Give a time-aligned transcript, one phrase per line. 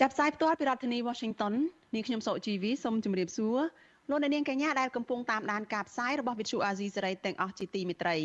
[0.00, 1.54] ចាប់ផ្សាយផ្ទាល់ពីរដ្ឋធានី Washington
[1.94, 3.58] នាងខ្ញុំសុកជីវីសូមជម្រាបសួរ
[4.10, 8.16] លោកអ្នកនាងកញ្ញាដែលកំពុងតាមដានការផ្សាយរបស់ Vuthu Azizi Serai ទាំងអស់ជាទីមេត្រី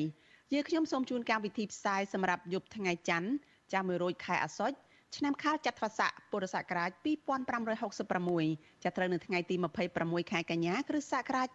[0.54, 3.30] យើខ្ញុំសូមជូនកម្មវិធីផ្សាយសម្រាប់យប់ថ្ងៃច័ន្ទ
[3.74, 4.76] ចាំ100ខែអាសត់
[5.16, 6.90] ឆ្នាំខាលចត្វាស័កពុរសករាជ
[7.88, 9.56] 2566ចាប់ត្រូវនៅថ្ងៃទី
[9.94, 11.48] 26ខែកញ្ញាគ្រិស្តសករាជ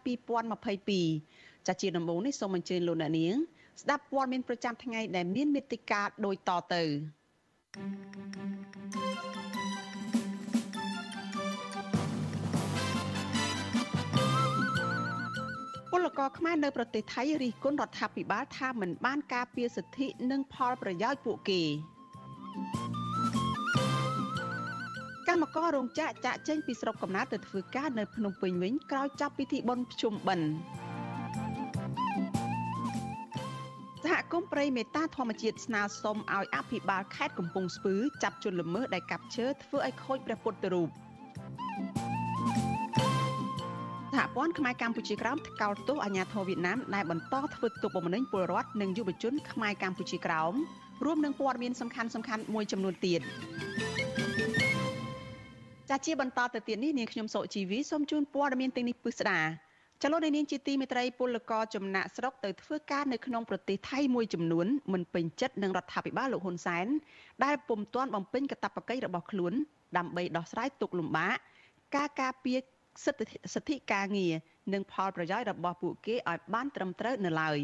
[0.81, 3.35] 2022ចាជាដំបូងនេះសូមអញ្ជើញលោកអ្នកនាង
[3.81, 6.83] ស្ដាប់ព័ត៌មានប្រចាំថ្ងៃដែលមានមេត្តាដូចតទៅ
[7.73, 9.00] ពល
[16.17, 21.61] ករខ្មែរនៅប្រទេសថៃរិះគន់រដ្ឋាភិបាលថាមិនបានការពារសិទ្ធិនិងផលប្រយោជន៍ពួកគេ
[25.27, 30.49] កម្មកររោងចក្រចាក់ចេញពីស្រុកកំណើតទៅធ្វើការនៅភ្នំពេញវិញក្រោយចាប់ពិធីបុណ្យភ្ជុំបិណ្ឌ
[34.03, 40.89] សហគមន៍ព្រៃមេតាធម្មជាតិស្នើសុំឲ្យអភិបាលខេត្តកំពង់ស្ពឺចាប់ជនល្មើសដែលកាប់ឈើធ្វើឲ្យខូចព្រះពុទ្ធរូប
[44.17, 50.53] សហព័ន្ធខ្មែរកម្ពុជាក្រោមថ្កោលទោសអាញាធរវៀតណាមដែលបន្តធ្វើទុកបុកម្នេញពលរដ្ឋនិងយុវជនខ្មែរកម្ពុជាក្រោម
[51.05, 53.21] រួមនឹងព័ត៌មានសំខាន់សំខាន់មួយចំនួនទៀត
[55.89, 59.39] ចាជាបន្តទៅទៀតនេះនាងខ្ញុំសុជីវីសូមជូនព័ត៌មានទាំងនេះពិស្ដា
[60.03, 66.87] ចលនានាងជាទីមេត្រីពលករចំណាក់ស្រុកទៅធ្វើការនៅក្នុងប្រទេសថៃមួយចំនួនមិនពេញចិត្តនឹងរដ្ឋាភិបាលលោកហ៊ុនសែន
[67.43, 69.53] ដែលពុំទាន់បំពេញកាតព្វកិច្ចរបស់ខ្លួន
[69.97, 71.37] ដើម្បីដោះស្រាយទុក្ខលំបាក
[71.95, 72.59] ការការពារ
[73.05, 74.33] សិទ្ធិសិទ្ធិការងារ
[74.73, 77.59] និងផលប្រយោជន៍របស់ពួកគេឲ្យបានត្រឹមត្រូវនៅឡើយ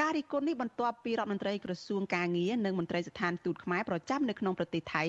[0.00, 5.04] ការរីគុណនេះបន្ទាប់ពីរដ្ឋមន្ត្រីក្រសួងការងារនិងមន្ត្រីស្ថានទូតខ្មែរប្រចាំនៅក្នុងប្រទេសថៃ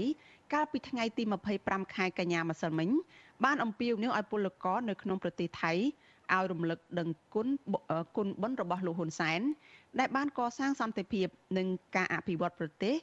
[0.53, 1.23] កាលពីថ្ងៃទី
[1.59, 2.89] 25ខែកញ្ញាម្សិលមិញ
[3.45, 5.73] បានអំពាវនាវឲ្យពលករនៅក្នុងប្រទេសថៃ
[6.33, 7.47] ឲ្យរំលឹកដឹងគុណ
[8.15, 9.41] គុណបុណ្យរបស់លោកហ៊ុនសែន
[9.99, 12.95] ដែលបានកសាងសន្តិភាពនិងការអភិវឌ្ឍប្រទេស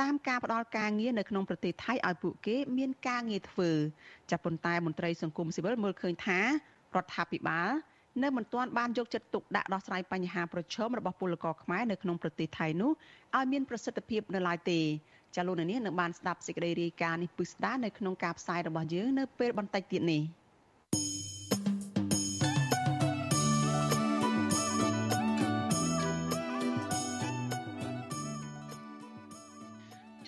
[0.00, 3.70] តាមការផ្ដល់ការងារនៅក្នុងប្រទេសថៃឲ្យពួកគេមានការងារធ្វើ
[4.30, 6.44] ចាប់ប៉ុន្តែមន្ត្រីសង្គមស៊ីវិលមើលឃើញថារ
[7.02, 7.70] ដ្ឋាភិបាល
[8.22, 12.90] នៅមិនទាន់បានយកចិត្តទុកដាក់ដោះស្រាយបញ្ហាប្រឈមរបស់ពលករខ្មែរនៅក្នុងប្រទេសថៃនោះ
[13.36, 14.80] ឲ្យមានប្រសិទ្ធភាពនៅឡើយទេ
[15.36, 20.22] ចាលោកនាងនឹងបានស្ដាប់សេចក្តីរាយការណ៍នេះពិស្ដានៅក្នុងការផ្សាយរបស់យើងនៅពេលបន្តិចទៀតនេះ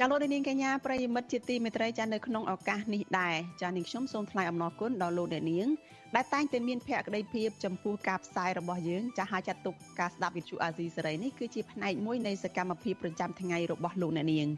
[0.03, 5.67] ចាលោកនាងកញ្ញាប្រិយមិត្តជាទីមេត្រីចានៅក្នុងឱកាសនេះដែរចានាងខ្ញុំសូមថ្លែងអំណរគុណដល់លោកអ្នកនាង
[6.15, 14.49] ដែលតែងតែមានភក្ដីភាពចំពោះការផ្សាយរបស់យើងចាស់ហើយចាត់ទុកការស្ដាប់វិទ្យុអាស៊ីសេរីនេះគឺជាផ្នែកមួយនៃសកម្មភាពប្រចាំថ្ងៃរបស់លោកអ្នកនាង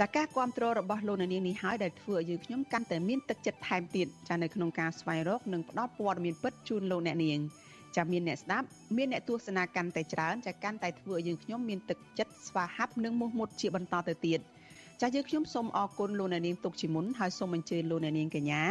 [0.00, 7.38] ចាការគ្រប់គ្រងរបស់លោកអ្នកនាងនេះហើយដែលធ្វើឲ្យយើងខ្ញុំកាន់តែមានទឹកចិត្តថែមទៀតចានៅក្នុងការស្វែងរកនិងផ្តល់ព័ត៌មានពិតជូនលោកអ្នកនាង
[7.96, 14.40] ចាមានអ្នកស្ដាប់មានអ្នកទស្សនាកាន់តែច្រើនចាកាន់តែធ្វើឲ្យយើងខ្ញុំមានទឹកចិត្តស្វាហាប់និងមោះមុតជាបន្តទៅទៀត
[15.00, 18.62] ចាយើងខ្ញុំសូមអរគុណលោកអ្នកនាងទុកជាមុនហើយសូមអញ្ជើញលោកអ្នកនាងកញ្ញា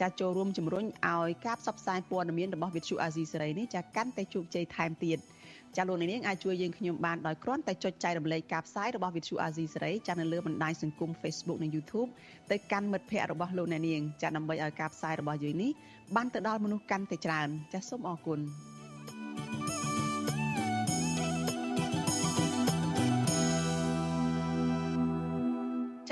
[0.00, 5.24] ចាចូលរួមជំរុញឲ្យការផ្សព្វផ្សាយព័ត៌មានរបស់វិទ្យុអាស៊ីសេរីនេះចាកាន់តែជោគជ័យថែមទៀតចា
[5.88, 12.08] លោកអ្នកនាងអាចជួយយើងខ្ញុំបានដោយគ្រាន់តែចុចចែករំលែកការផ្សាយរបស់វិទ្យុអាស៊ីសេរីចានៅលើបណ្ដាញសង្គម Facebook និង YouTube
[12.50, 15.70] ទៅកាន់មិត្តភ័ក្តិរបស់លោកអ្នកនាងចាដើម្បីឲ្យការផ្សាយរបស់យើងនេះ
[16.16, 18.40] បានទៅដល់មនុស្សកាន់តែច្រើនចាសូមអរគុណ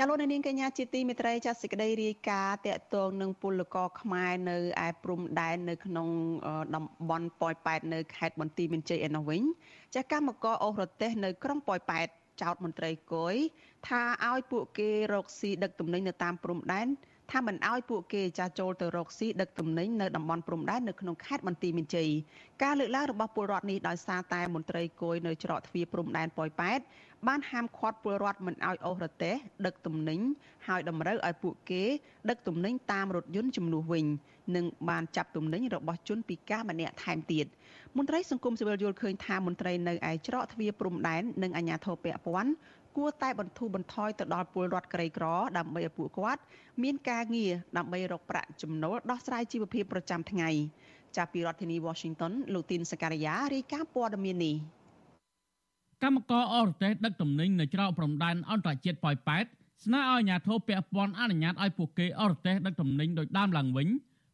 [0.03, 6.07] ចាលោកនាងកញ្ញាជាទីមេត្រីចាសេចក្តីរាយការណ៍តកតងនឹងពលករខ្មែរនៅឯព្រំដែននៅក្នុង
[6.75, 9.41] តំបន់ប៉ោយប៉ែតនៅខេត្តបន្ទាយមានជ័យឯនោះវិញ
[9.95, 12.07] ចាកម្មករអូសរទេសនៅក្រុងប៉ោយប៉ែត
[12.41, 13.35] ចោតមន្ត្រីគយ
[13.87, 16.87] ថាឲ្យពួកគេរកស៊ីដឹកទំនិញនៅតាមព្រំដែន
[17.31, 22.09] ថាមិនអោយពួកគេចាចូលទៅរកស៊ីដឹកទំនិញនៅតំបន់ព្រំដែននៅក្នុងខេត្តបន្ទាយមានជ័យ
[22.63, 26.79] ការលើកឡើងរបស់ពលរដ្ឋនេះដោយសារតែមន្ត្រីគយនៅច្រកទ្វារព្រំដែនប៉ោយប៉ែត
[27.27, 29.35] បានហាមឃាត់ពលរដ្ឋមិនឲ្យអូសរទេះ
[29.65, 30.19] ដឹកទំនិញ
[30.67, 31.83] ហើយតម្រូវឲ្យពួកគេ
[32.29, 34.05] ដឹកទំនិញតាមរថយន្តជំនួសវិញ
[34.55, 37.45] និងបានចាប់ទំនិញរបស់ជនពិការម្នាក់ថែមទៀត
[37.97, 42.51] មន្ត្រីសង្គមស៊ីវិលយល់ឃើញថាមន្ត្រីនៅឯច្រកទ្វារព្រំដែននិងអាជ្ញាធរពាក់ព័ន្ធ
[42.97, 45.25] គួរតែបន្ធូរបន្ថយទៅដល់ពលរដ្ឋក្រីក្រ
[45.57, 46.41] ដើម្បីឲ្យពួកគាត់
[46.83, 50.49] មានការងារដើម្បីរកប្រាក់ចំណូលដោះស្រាយជីវភាពប្រចាំថ្ងៃ
[51.17, 54.55] ចាប់ពីរដ្ឋធានី Washington លោកទីនសកលយារាយការណ៍ព័ត៌មាននេះ
[56.03, 59.45] កម្មករអរទេសដឹកទំនិញនៅច្រកព្រំដែនអន្តរជាតិប៉ោយប៉ែត
[59.85, 63.87] ស្នើឲ្យអាជ្ញាធរពាក់ព័ន្ធអនុញ្ញាតឲ្យពួកគេអរទេសដឹកទំនិញដោយដើមឡើងវិញ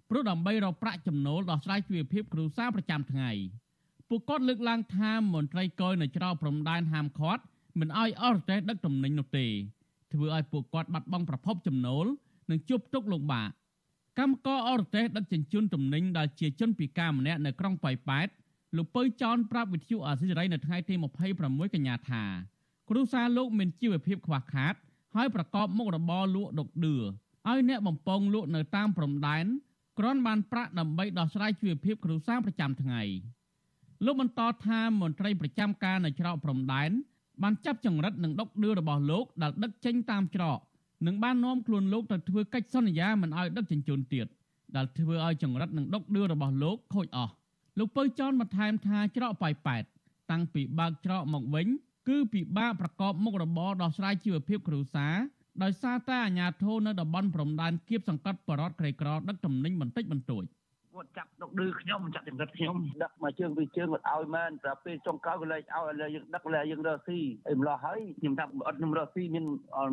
[0.10, 3.32] ព្រោះដើម្បីរកប្រាក់ចំណូលដោះស្រាយជីវភាពគ្រួសារប្រចាំថ្ងៃ
[4.10, 7.44] ពួកគាត់លើកឡើងថាមន្ត្រីកយនៅច្រកព្រំដែនហាមឃាត់
[7.80, 9.46] មិនអោយអស់រទេសដឹកទំនិញនោះទេ
[10.14, 12.06] ធ្វើឲ្យពួកគាត់បាត់បង់ប្រភពចំណូល
[12.50, 13.50] និងជួបទុក្ខលំបាក
[14.20, 18.28] កម្មករអរទេសដឹកជញ្ជូនទំនិញដែលជាជនពិការម្នាក់នៅក្រុងប៉ោយប៉ែត
[18.78, 20.94] លោកពៅចောင်းប្រាប់វិទ្យុអាស៊ីសេរីនៅថ្ងៃទី
[21.36, 22.24] 26កញ្ញាថា
[22.90, 24.74] គ្រួសារលោកមានជីវភាពខ្វះខាត
[25.16, 29.46] ហើយប្រកបមុខរបរលក់ដុកឌឿឲ្យអ្នកបំពងលក់នៅតាមព្រំដែន
[30.00, 33.02] គ្រាន់បានប្រាក់ដើម្បីដោះស្រាយជីវភាពគ្រួសារប្រចាំថ្ងៃ
[34.06, 36.92] លោកបន្តថាមន្ត្រីប្រចាំការនៅច្រកព្រំដែន
[37.44, 40.60] បានចាប់ចង្រិតនិងដុកឌឿរបស់លោកដែលដឹកចេញតាមច្រក
[41.08, 44.28] និងបាននាំខ្លួនលោកទៅធ្វើកិច្ចសន្យាមិនឲ្យដឹកជញ្ជូនទៀត
[44.76, 47.34] ដែលធ្វើឲ្យចង្រិតនិងដុកឌឿរបស់លោកខូចអស់
[47.78, 49.84] លោកពៅចောင်းបន្ថែមថាច្រកប៉ៃប៉ែត
[50.32, 51.68] តាំងពីបើកច្រកមកវិញ
[52.08, 55.16] គឺពិបាកប្រកបមុខរបរដោះស្រាយជីវភាពគ្រួសារ
[55.64, 60.44] ដោយសារតែអាជ្ញាធរនៅតំបន់ព្រំដែនគៀបសង្កត់បរតក្រីក្រដឹកទំនិញបន្តិចបន្តួច
[60.98, 69.46] គាត់ចាប់ដុកឌឺខ្ញុំចាប់ចង្រិតខ្ញុំដឹកមកជើងពីជើងគាត់ឲ្យមែនតែពេលចុងក្រោយគាត់លែងឲ្យឥឡូវយើងដឹកលែងយើងរកស៊ីអីម្លោះហើយខ្ញុំថាអត់ខ្ញុំរកស៊ីមាន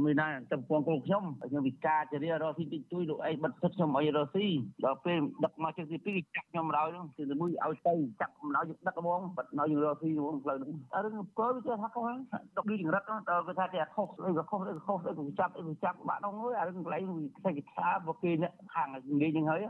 [0.05, 4.47] មានណាចាំពងខ្លួនខ្ញុំខ្ញុំវិការជារៀរកស៊ីតិចតួយលោកអីបិទទឹកខ្ញុំឲ្យរកស៊ី
[4.85, 11.07] ដល់ពេលដឹកមកជើងទី2ចាប់ខ្ញុំដល់ហ្នឹងទី1ឲ្យទៅចាប់ម្លោះយើងដឹកហ្មងបិទមកយើងរកស៊ីហ្មងផ្លូវហ្នឹងអរ
[11.39, 12.19] គាត់វាថាខុសហ្នឹង
[12.57, 19.61] ដុកឌឺចង្រិតដល់គាត់ថាតែខុសអីក៏ខុសអីក៏ខុសអីក៏ចាប់អីក៏ចាប់បាក់នោះអើអារឿងកន្លែងវិសេសវិថាមកគេអ្នកខាងនិយាយហ្នឹងហើយ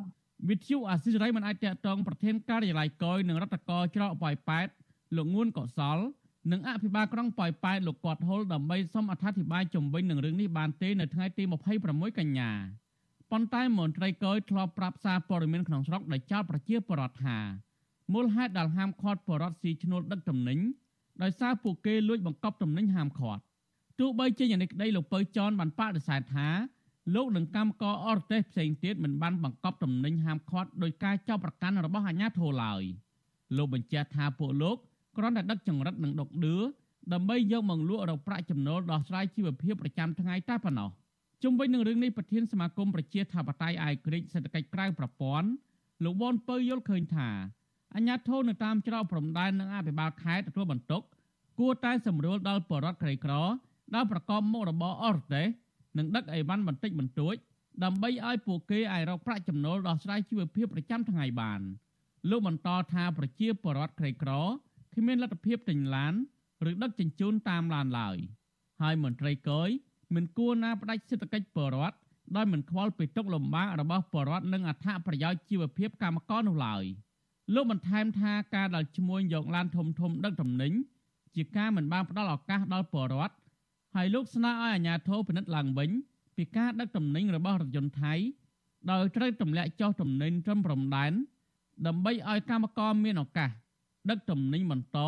[0.48, 4.68] វិទ្យុអាស៊ីសេរីមិនអាចតាក់ទងប្រធានការិយាល័យកយនិងរដ្ឋកោច្រកប៉ោយប៉ែត
[5.16, 5.98] លោកងួនកុសល
[6.52, 11.42] និងអភិបាលក្រុងប៉ោយប៉ែតលោកគាត់ហុលដើម្បីសុំអត្ថាធិប្បាយជំវិញនឹងរឿងនេះបានទេនៅថ្ងៃទី
[11.80, 12.50] 26កញ្ញា
[13.30, 17.38] ប៉ុន្តែមន្ត្រីកយធ្លាប់ប្រាប់សារព័ត៌មានក្នុងស្រុកដែលចោទប្រជាពលរដ្ឋថា
[18.12, 20.58] មូលហេតុដែលហាមឃាត់ពលរដ្ឋស៊ីឈ្នួលដឹកទំនិញ
[21.22, 23.42] ដោយសារពួកគេលួចបង្កប់ទំនិញហាមឃាត់
[23.98, 26.48] ទោះបីជាយ៉ាងនេះក្តីលោកពៅចនបានបដិសេធថា
[27.14, 32.82] លោកនិងកម្មករអរទេសផ្សេងទៀតមិនបានបង្កប់ទំនិញហាមឃាត់ដោយការចោទប្រកាន់របស់អាជ្ញាធរឡើយ
[33.56, 34.76] លោកបញ្ជាក់ថាពួកលោក
[35.16, 36.56] គ្រាន់តែដឹកចង្រិតនិងដុកឌឿ
[37.12, 40.90] ដើម្បីយកមកលក់រកប្រាក់ចំណូលដោះស្រាយជីវភាពប្រចាំថ្ងៃតែប៉ុណ្ណោះ
[41.42, 45.48] ជុំវិញនឹងរឿងនេះប្រធានសមាគមប្រជាធិបតេយ្យអាយក្រិចសេដ្ឋកិច្ចក្រៅប្រព័ន្ធ
[46.04, 47.28] លោកវ៉ុនពៅយល់ឃើញថា
[47.94, 51.02] អាជ្ញាធរនៅតាមច្រកព្រំដែននិងអភិបាលខេត្តទទួលបន្ទុក
[51.58, 53.32] គួរតែសម្រួលដល់បរិវត្តក្រីក្រ
[53.94, 55.46] ដែលប្រកបមុខរបរអរទេស
[55.98, 57.34] និងដឹកអីវ៉ាន់បន្តិចបន្តួច
[57.84, 61.60] ដើម្បីឲ្យពួកគេអាចរកប្រាក់ចំណូលដោះស្រាយជីវភាពប្រចាំថ្ងៃបាន
[62.30, 64.30] លោកបន្តថាប្រជាពលរដ្ឋក្រីក្រ
[64.94, 66.14] គ្មានលទ្ធភាពទិញឡាន
[66.70, 68.16] ឬដឹកជញ្ជូនតាមឡានឡើយ
[68.80, 69.68] ហើយមន្ត្រីកយ
[70.14, 71.96] មិនគួរណាផ្ដាច់សេដ្ឋកិច្ចពលរដ្ឋ
[72.36, 76.84] ដោយមិនខ្វល់ពីទុកលំបាករបស់ពលរដ្ឋនិងអត្ថប្រយោជន៍ជីវភាពកម្មករនោះឡើយ
[77.54, 80.72] លោកបន្ថែមថាការដែលឈ្មួញយកឡានធំធំដឹកទំនិញ
[81.34, 83.34] ជាការមិនបានផ្ដល់ឱកាសដល់ពលរដ្ឋ
[83.94, 85.90] ហើយលោកស្នើឲ្យអាជ្ញាធរពិនិត្យឡើងវិញ
[86.36, 88.14] ពីការដឹកទំនិញរបស់រថយន្តថៃ
[88.90, 91.12] ដោយត្រូវទម្លាក់ចុះទំនិញត្រឹមព្រំដែន
[91.86, 93.50] ដើម្បីឲ្យកម្មករមានឱកាស
[94.10, 94.98] ដឹកទំនិញបន្ត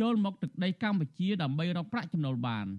[0.00, 2.66] ចូលមកទឹកដីកម្ពុជាដើម្បីរកប្រាក់ចំណូលបាន។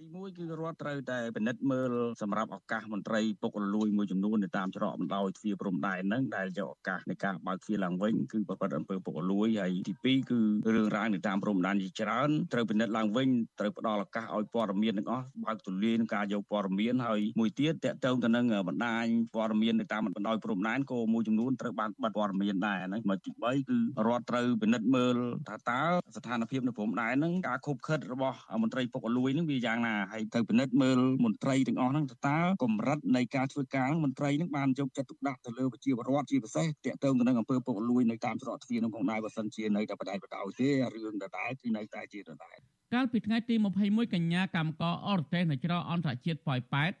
[0.00, 1.92] ទី1គឺរដ្ឋត្រូវតែពិនិត្យមើល
[2.22, 10.40] សម្រាប់ឱកាសមន្ត្រីពុករលួយមួយចំនួននៅតាមច្រកបណ្ដោយទ្វារព្រំដែនហ្នឹងដែលយកឱកាសនៃការបើកទ្វារឡើងវិញគឺប្រព្រឹត្តអំពើពុករលួយហើយទី2គឺ
[10.74, 13.28] រឿងរ៉ាវនៅតាមព្រំដែនជាច្រើនត្រូវពិនិត្យឡើងវិញ
[13.60, 19.04] ត្រូវផ្ដល់ឱកាសឲ្យព័ត៌មានទាំងអស់បើកទូលាយក្នុងការយកព័ត៌មានហើយមួយទៀតតកតងទៅនឹងបណ្ដាញ
[19.34, 25.16] ព័ត៌មាននៅតាមបណ្ដោយព្រំដែនក៏មួយចំនួនត្រូវបានបិទព័ត៌មានដែរហ្នឹងមកទី3គឺរដ្ឋត្រូវពិនិត្យមើល
[25.48, 25.82] ថាតើ
[26.16, 42.58] ស្ថានភាពនៅព្រំដែនហ្នឹងការខុបខិតរបស់មន្ត្រីពុករលួយហ្នឹងវាយ៉ាងណាណាហើយទៅពិនិត្យមើលមន្ត្រីទាំងអស់ហ្នឹងតើកម្រិតនៃការធ្វើការមន្ត្រីហ្នឹងបានយកចិត្តទុកដាក់ទៅលើប្រជាពលរដ្ឋជាពិសេសតាក់ទងទៅនឹងអំពើពុករលួយនៅតាមច្រកទ្វារនោះផងដែរបើសិនជានៅតែបដិបដោយទេរឿងដដែលគឺនៅតែជាដដែល
[42.94, 43.54] កាលពីថ្ងៃទី
[43.84, 46.92] 21កញ្ញាកម្មករអរទេសនៅច្រកអន្តរជាតិប៉ោយប៉ែត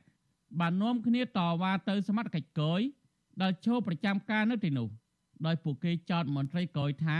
[0.60, 1.26] បាននាំគ្នាត
[1.62, 2.80] វ៉ាទៅសមត្ថកិច្ចកយ
[3.42, 4.88] ដែលឈរប្រចាំការនៅទីនោះ
[5.46, 7.18] ដោយពួកគេចោទមន្ត្រីកយថា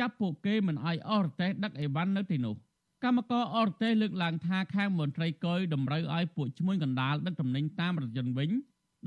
[0.00, 2.56] ចាប់ពួកគេមិនអោយអរទេសដឹកអីវ៉ាន់នៅទីនោះ
[3.04, 8.50] កម្មករអរទេសលើកឡើងថាខាងមន្ត្រីកុយតម្រូវឲ្យពួកឈ្មួញកណ្ដាលដឹកទំនិញតាមរថយន្តវិញ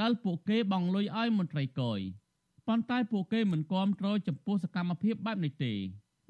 [0.01, 1.99] ដែលពួកគេបង់លុយឲ្យមន្ត្រីកុយ
[2.67, 5.73] ប៉ុន្តែពួកគេមិនគាំទ្រចំពោះសកម្មភាពបែបនេះទេ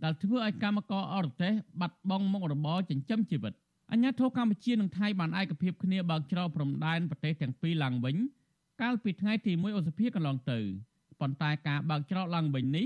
[0.03, 3.53] ដែលធ្វើឲ្យកម្មករអរទេសបាត់បង់មុខរបរចិញ្ចឹមជីវិត
[3.91, 8.15] អញ្ញាធិកម្ពុជានិងថៃបានឯកភាពគ្នាបើកច្រកព្រំដែនប្រទេសទាំងពីរឡើងវិញ
[8.81, 10.59] កាលពីថ្ងៃទី1ឧសភាកន្លងទៅ
[11.21, 12.85] ប៉ុន្តែការបើកច្រកឡើងវិញនេះ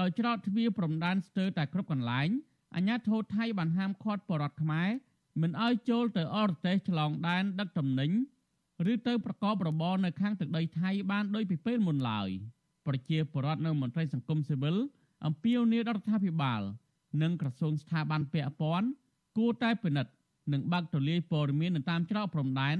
[0.00, 2.28] ដោយច្រកទ្វារព្រំដែនស្ទើរតែគ្រប់កន្លែង
[2.76, 4.88] អាញាធរថៃបានហាមឃាត់បរតខ្មែរ
[5.42, 8.10] មិនឲ្យចូលទៅអរទេសឆ្លងដែនដឹកទំនិញ
[8.92, 12.28] ឬទៅប្រកបរបរនៅខាងទឹកដីថៃបានដោយពីពេលមុនឡើយ
[12.86, 14.76] ប្រជាពលរដ្ឋនៅមន្ត្រីសង្គមស៊ីវិល
[15.26, 16.62] អំពាវនាវរដ្ឋាភិបាល
[17.22, 18.88] និងក្រសួងស្ថាប័នពាក់ព័ន្ធ
[19.36, 20.12] គួរតែពិនិត្យ
[20.52, 22.76] និងបើកទូលាយព័ត៌មាននៅតាមច្រកព្រំដែន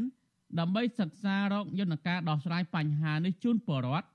[0.58, 4.08] ដើម្បីសិក្សារកយន្តការដោះស្រាយបញ្ហានេះជូនពលរដ្ឋ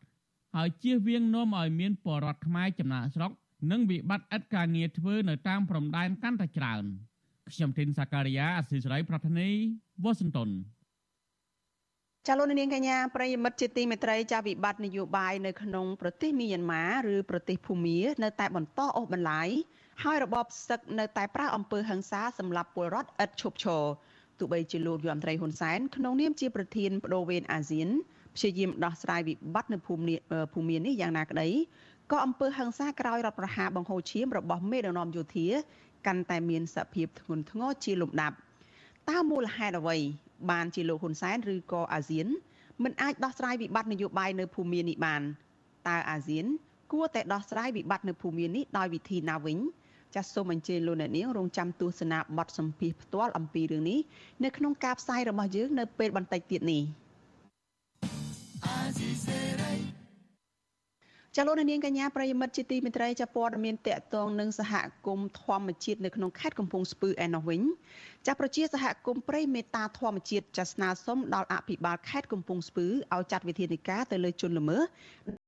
[0.56, 3.32] ហើយជៀសវាងនាំឲ្យមានបរដ្ឋខ្មែរចំណាក់ស្រុក
[3.72, 6.84] និងវិបត្តិឥតការងារធ្វើនៅតាមព្រំដែនកាន់តែច្រើន
[7.54, 9.50] ខ្ញុំធីនសាការីយ៉ាអសិរ័យប្រធានី
[10.04, 10.50] វ៉ាស៊ីនតោន
[12.28, 19.50] ចាលោកនាងកញ្ញាប្រិយមិត្តជាទីមេត្រីចាវិបត្តិនយោបាយនៅក្នុងប្រទេសមីយ៉ាន់ម៉ាឬប្រទេសភូមានៅតែបន្តអូសបន្លាយ
[20.04, 23.84] ហើយរបបសឹកនៅតែប្រើអំពើហិង្សាសម្រាប់ពលរដ្ឋឥតឈប់ឈរ
[24.40, 27.90] ទោះបីជាលោកយមត្រីហ៊ុនសែនក្នុងនាមជាប្រធានបដូវវេនអាស៊ាន
[28.36, 30.16] ព្យាយាមដោះស្រាយវិបត្តិនៅភូមិ
[30.54, 31.50] ភូមិនេះយ៉ាងណាក្តី
[32.12, 35.48] ក៏អំពើហិង្សាក្រោយរដ្ឋប្រហារបង្ហូរឈាមរបស់មេដឹកនាំយោធា
[36.08, 38.36] កាន់តែមានសភាពធ្ងន់ធ្ងរជាលំដាប់
[39.10, 39.98] តើមូលហេតុអ្វី
[40.52, 42.28] បានជាលោកហ៊ុនសែនឬក៏អាស៊ាន
[42.84, 45.22] មិនអាចដោះស្រាយវិបត្តិនយោបាយនៅភូមិនេះបាន
[45.88, 46.46] តើអាស៊ាន
[46.92, 49.58] គួរតែដោះស្រាយវិបត្តិនៅភូមិនេះដោយវិធីណាវិញ
[50.16, 54.00] ចាសសូមអញ្ជើញលោកអ្នកនាងរងចាំទស្សនាបទសម្ភាសផ្ទាល់អំពីរឿងនេះ
[54.44, 56.84] នៅក្នុងការផ្សាយរបស់យើងនៅពេលបន្តិចទៀតនេះ
[61.38, 64.74] ចលនានាងកញ្ញាប្រិយមិត្តជាទីមេត្រីចាព័ត៌មានតកតងនឹងសហ
[65.08, 67.62] គមន៍ធម្មជាតិនៅក្នុងខេត្តកំពង់ស្ពឺឯណោះវិញ
[68.28, 74.82] ចាប្រជាសហគមន៍ព្រៃមេតាធម្មជាតិចាស្នើសុំដល់អភិបាលខេត្តកំពង់ស្ពឺឲ្យចាត់វិធានការទៅលើជនល្មើស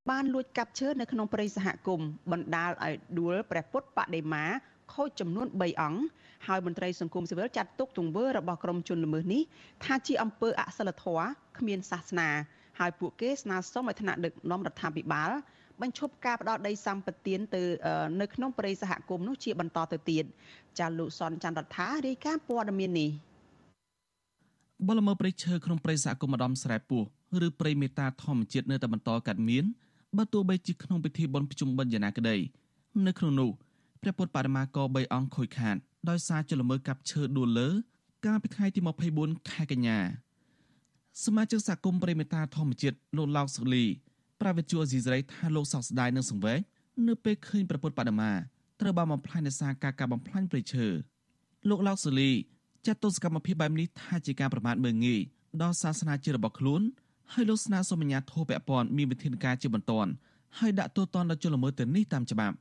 [0.10, 4.46] បានលួចកាប់ឈើនៅក្នុងព្រៃសហគមន៍បណ្ដាលឲ្យដួលព្រះពុទ្ធបដិមា
[4.94, 6.02] ខូចចំនួន3អង្គ
[6.48, 9.42] ហើយមន្ត្រីសង្គមស៊ីវិលចាត់ទុកទង្វើរបស់ក្រុមជនល្មើសនេះ
[9.84, 11.28] ថាជាអំពើអសិលធម៌
[11.58, 12.30] គ្មានសាសនា
[12.80, 15.32] ហើយពួកគេស្នើសុំឲ្យថ្នាក់ដឹកនាំរដ្ឋាភិបាល
[15.82, 17.62] បញ្ឈប់ការផ្ដោតដីសម្បត្តិទៅ
[18.22, 20.26] នៅក្នុងព្រៃសហគមន៍នោះជាបន្តទៅទៀត
[20.80, 23.10] ចាលោកសនច័ន្ទរដ្ឋារាយការណ៍ព័ត៌មាននេះ
[24.88, 27.04] បលមើព្រៃឈើក្នុងព្រៃសហគមន៍ម្ដំស្រែពោះ
[27.46, 29.66] ឬព្រៃមេតាធម្មជាតិនៅតែបន្តកាត់មាន
[30.18, 32.36] បើទោះបីជាក្នុងពិធីបុណ្យប្រជុំបិណ្ឌយ៉ាងណាក្តី
[33.08, 33.50] នៅក្នុងនោះ
[34.02, 35.76] ព្រះពុទ្ធបដិមាក3អង្គខូចខាត
[36.10, 37.70] ដោយសារចលមើកាប់ឈើដួលលើ
[38.26, 38.80] កាលពីថ្ងៃទី
[39.16, 40.00] 24ខែកញ្ញា
[41.26, 43.86] សមាជិកសហគមន៍ព្រៃមេតាធម្មជាតិលោកឡោកសុលី
[44.46, 46.60] ប្រាវិទ្យាអេស៊ីសរ៉ៃថាលោកសោកស្ដាយនឹងសង្វេគ
[47.08, 48.32] នៅពេលឃើញប្រពុតបដិមា
[48.82, 50.86] ត្រូវបានបំផ្លាញដោយសារការកាប់បំផ្លាញព្រៃឈើ
[51.70, 52.32] លោកឡោកសូលី
[52.86, 55.22] ចាត់ទស្សកម្មភាពបែបនេះថាជាការប្រមាថមើលងាយ
[55.62, 56.82] ដល់សាសនាជាតិរបស់ខ្លួន
[57.34, 60.12] ហើយលោកស្នើសុំអាជ្ញាធរពាក់ព័ន្ធមានវិធានការជាបន្ទាន់
[60.60, 62.56] ហើយដាក់ទោសទណ្ឌដល់ជនល្មើសទៅនេះតាមច្បាប់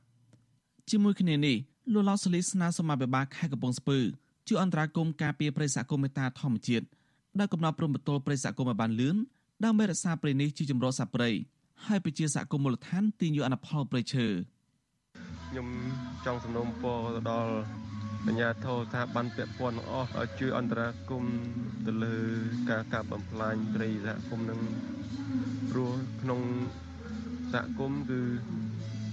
[0.89, 1.55] ជាមួយគ្នានេះ
[1.93, 3.99] លោកឡោសូលីស្នើសុំអភិបាលខេត្តកំពង់ស្ពឺ
[4.47, 6.85] ជួយអន្តរាគមន៍ការពារព្រៃសហគមន៍មេតាធម្មជាតិ
[7.39, 9.15] ដែលកំណត់ព្រំប្រទល់ព្រៃសហគមន៍ឲ្យបានលឿន
[9.63, 11.31] ដើម្បីរក្សាព្រៃនេះជាចម្រុះសត្វព្រៃ
[11.83, 14.27] ហើយប្រជាសហគមន៍មូលដ្ឋានទាញយកអនុផលព្រៃឈើ
[15.49, 15.67] ខ្ញុំ
[16.25, 17.53] ចង់សំណូមពរទៅដល់
[18.25, 21.37] អាជ្ញាធរស្ថាប័នពាក់ព័ន្ធទាំងអស់ឲ្យជួយអន្តរាគមន៍
[21.85, 22.17] ទៅលើ
[22.69, 24.59] ការកាប់បំផ្លាញព្រៃសហគមន៍នឹង
[25.71, 25.91] ព្រោះ
[26.21, 26.41] ក្នុង
[27.53, 28.21] សហគមន៍គឺ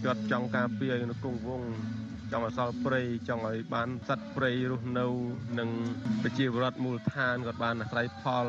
[0.05, 1.63] គាត់ចង់ការពារនៅគង់វង
[2.33, 5.07] ចង់អសល់ព្រៃចង់ឲ្យបានសត្វព្រៃរស់នៅ
[5.59, 5.71] និង
[6.23, 8.47] ប្រជាពលរដ្ឋមូលដ្ឋានគាត់បានអាស្រ័យផល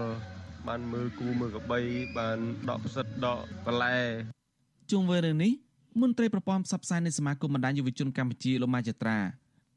[0.68, 1.80] បានមើលគូមើលកបី
[2.18, 2.38] បាន
[2.70, 3.98] ដកផ្សិតដកបន្លែ
[4.92, 5.52] ជុំវិញរឿងនេះ
[6.02, 9.18] មន្ត្រីប្រព័ន្ធផ្សព្វផ្សាយនៃសមាគមបណ្ដាញយុវជនកម្ពុជាលោកម៉ាចត្រា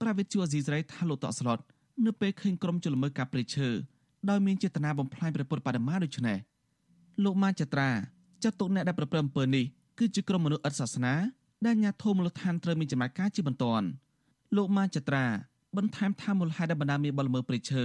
[0.00, 1.58] ប្រាវិទ្យាអេស៊ីសរ៉ៃថាលោកតក់ស្លុត
[2.06, 3.68] នៅពេលឃើញក្រុមជលមើកាប់ព្រៃឈើ
[4.30, 6.38] ដោយមានចេតនាបំផ្លាញព្រះពុទ្ធបដិមាដូចនេះ
[7.24, 7.90] លោកម៉ាចត្រា
[8.42, 9.64] ចាត់ទុកអ្នកដែលប្រព្រឹត្តអំពើនេះ
[9.98, 11.14] គឺជាក្រុមមនុស្សឥតសាសនា
[11.64, 13.86] ដែលអាជ្ញាធរមូលដ្ឋានត្រូវមានចំណាត់ការជាបន្ទាន់
[14.56, 15.24] លោកម៉ាចត្រា
[15.76, 17.84] បន្ថែមថាមូលហេតុដែលបណ្ដាមានបលល្មើសព្រៃឈើ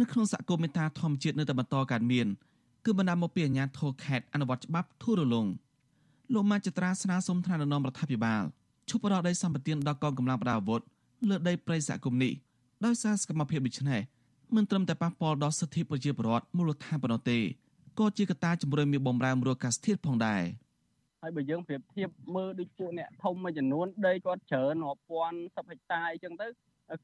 [0.00, 2.26] នៅក្នុងសហគមន៍មេតាធម្មជាតិនៅតែបន្តកើតមាន
[2.84, 5.46] គឺបណ្ដាលមកពីអាជ្ញាធរខេត្តអនុវត្តច្បាប់ធូររលុង
[6.32, 8.42] លោកម៉ាចត្រាស្នើសុំថ្នាក់ដឹកនាំរដ្ឋាភិបាល
[8.88, 10.80] ឈប់ផ្ដោតដីសម្បត្តិដល់កងកម្លាំងប្រដាប់អាវុធ
[11.28, 12.32] លើដីព្រៃសហគមន៍នេះ
[12.84, 14.00] ដោយសារសកម្មភាពដូចនេះ
[14.56, 17.38] មិនត្រឹមតែប៉ះពាល់ដល់សិទ្ធិប្រជាពលរដ្ឋមូលដ្ឋានប៉ុណ្ណោះទេ
[17.98, 20.42] ក៏ជាកត្តាជំរុញមានបំរែបំរួលអាកាសធាតុផងដែរ
[21.22, 26.46] ហើយបើយើងប្រៀបធៀបមើលដូចពួកអ្នកធំមួយចំនួនដីគាត់ច្រើនរាប់ពាន់សិបហិកតាអីចឹងទៅ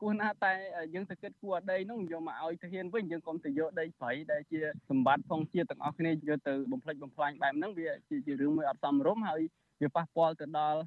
[0.01, 0.53] គួរណាតែ
[0.95, 4.59] យើងទៅគិតគួរដីនោះយកមកឲ្យទៅហ៊ានវិញយើងកុំទៅយកដីព្រៃដែលជា
[4.91, 7.91] សម្បត្តិផងជាតិទាំងអស់គ្នាយកទៅបំផ្លិចបំផ្លាញបែបហ្នឹងវា
[8.27, 9.41] ជារឿងមួយអត់សមរម្យហើយ
[9.83, 10.81] វាប៉ះពាល់ទៅដល់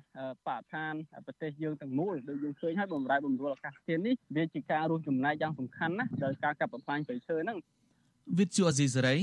[0.47, 0.93] បរិស្ថាន
[1.25, 7.57] ប្រទេសយើងទាំងមូលដូចយើងឃើញហើយបំរែបំរួលអាកាសធាតុនេះវាជាការរួមចំណែកយ៉ាងសំខាន់ណាស់ដល់ការកាប់បំផ្លាញព្រៃឈើហ្នឹង
[8.39, 9.15] វិទ្យុអេស៊ីសេរី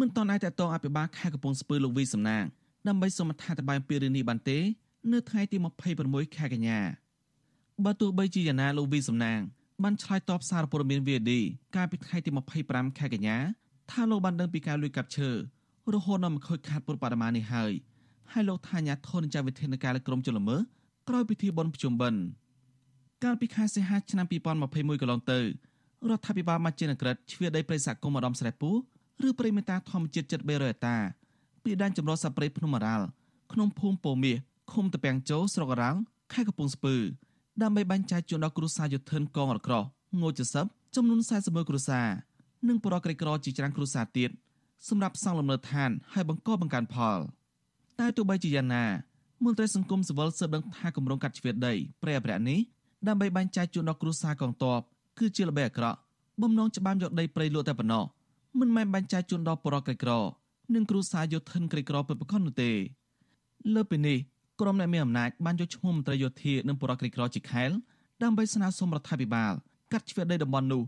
[0.00, 2.44] មិនតន់អាចតតងអភិបាលខេត្តកំពង់ស្ពឺលោកវីសំណាង
[2.88, 4.58] ដើម្បីសូមអត្ថាធិប្បាយពីរឿងនេះបានទេ
[5.12, 5.56] នៅថ្ងៃទី
[5.96, 6.80] 26ខែកញ្ញា
[7.84, 9.40] បើទោះបីជាយ៉ាងណាលោកវីសំណាង
[9.82, 11.30] បានឆ្លើយតបសារព័ត៌មាន VD
[11.76, 12.30] កាលពីថ្ងៃទី
[12.64, 13.36] 25ខែកញ្ញា
[13.90, 15.30] ថាលោកបានដឹងពីការលួចកាប់ឈើ
[15.94, 17.72] រហូតដល់មកខូចខាតពុទ្ធបដិមានេះហើយ
[18.32, 20.56] ហើយលោកថាញាធនចាវិធានការលើក្រុមជលមើ
[21.08, 22.20] ក្រោយពិធីបុណ្យប្រជុំបិណ្ឌ
[23.24, 25.44] កាលពីខែសីហាឆ្នាំ2021កន្លងទៅរ
[26.18, 28.70] ដ្ឋាភិបាលមកជានក្រិតជ្រៀតដីព្រៃសហគមន៍ម្ដំស្រែពូ
[29.26, 30.96] ឬព្រៃមេតាធម្មជាតិជិត300ហិកតា
[31.64, 33.06] ពីដែនចម្រុះសត្វព្រៃភ្នំអរ៉ាល់
[33.52, 34.36] ក្នុងភូមិពោមាស
[34.72, 36.00] ឃុំតពាំងជោស្រុកអរ៉ាល់
[36.32, 36.94] ខេត្តកំពង់ស្ពឺ
[37.62, 39.84] ដើម្បីបាញ់ចាយជូនដល់គ្រួសារយុធិនកងរក្រោះ
[40.20, 42.08] ងូចសឹបចំនួន41គ្រួសារ
[42.68, 44.30] និងបរិក្រក្រជាច្រើនគ្រួសារទៀត
[44.88, 47.18] សម្រាប់សង់លំនៅឋានហើយបង្កបង្កើនផល
[48.00, 48.84] តែទោះបីជាយ៉ាងណា
[49.44, 52.58] មន្ត្រីសង្គមស៊ីវិលស៊ើបដឹងថាគម្រោងកាត់ជ្រៀតដីព្រៃអភិរក្សនេះ
[53.08, 54.80] ដើម្បីបាញ់ចាយជូនដល់គ្រួសារកងទ័ព
[55.18, 55.98] គឺជាល្បិចអាក្រក់
[56.42, 58.04] បំណងច្បាមយកដីព្រៃលក់តែប៉ុណ្ណោះ
[58.60, 60.12] មិនមែនបាញ់ចាយជូនដល់បរិក្រិតក្រ
[60.74, 62.70] និងគ្រួសារយោធិនក្រីក្រពិតប្រាកដនោះទេ
[63.74, 64.18] លើពីនេះ
[64.60, 67.70] ក្រុមអ្នកមានអំណាចបានយកឈ្មោះមន្ត្រីយោធានិងបរិក្រិតក្រជាខែល
[68.22, 69.52] ដើម្បីស្នើសុំរដ្ឋាភិបាល
[69.92, 70.82] កាត់ជ្រៀតដីតំបន់នោះ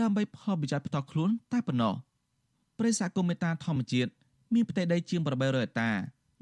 [0.00, 1.94] ដើម្បីផលប្រយោជន៍ផ្ទាល់ខ្លួនតែប៉ុណ្ណោះ
[2.78, 4.10] ព្រៃសហគមន៍មេតាធម្មជាតិ
[4.54, 5.90] មានផ្ទៃដីជាង800ហិកតា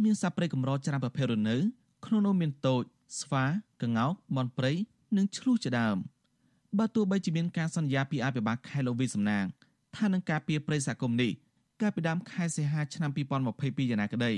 [0.03, 1.57] មានសត្វព្រៃកម្រច្រើនប្រភេទរនៅ
[2.07, 2.83] ក្នុងនោះមានតូច
[3.21, 3.45] ស្វា
[3.83, 4.73] កង្កោកមន់ព្រៃ
[5.17, 5.97] និងឆ្លុះជាដើម
[6.79, 9.45] បើទោះបីជាមានការសន្យាពីអភិបាលខេត្តលវីសំណាង
[9.97, 11.33] ថានឹងការពារព្រៃសហគមន៍នេះ
[11.81, 14.33] កាលពីដើមខែសីហាឆ្នាំ2022យ៉ាងណាក្តី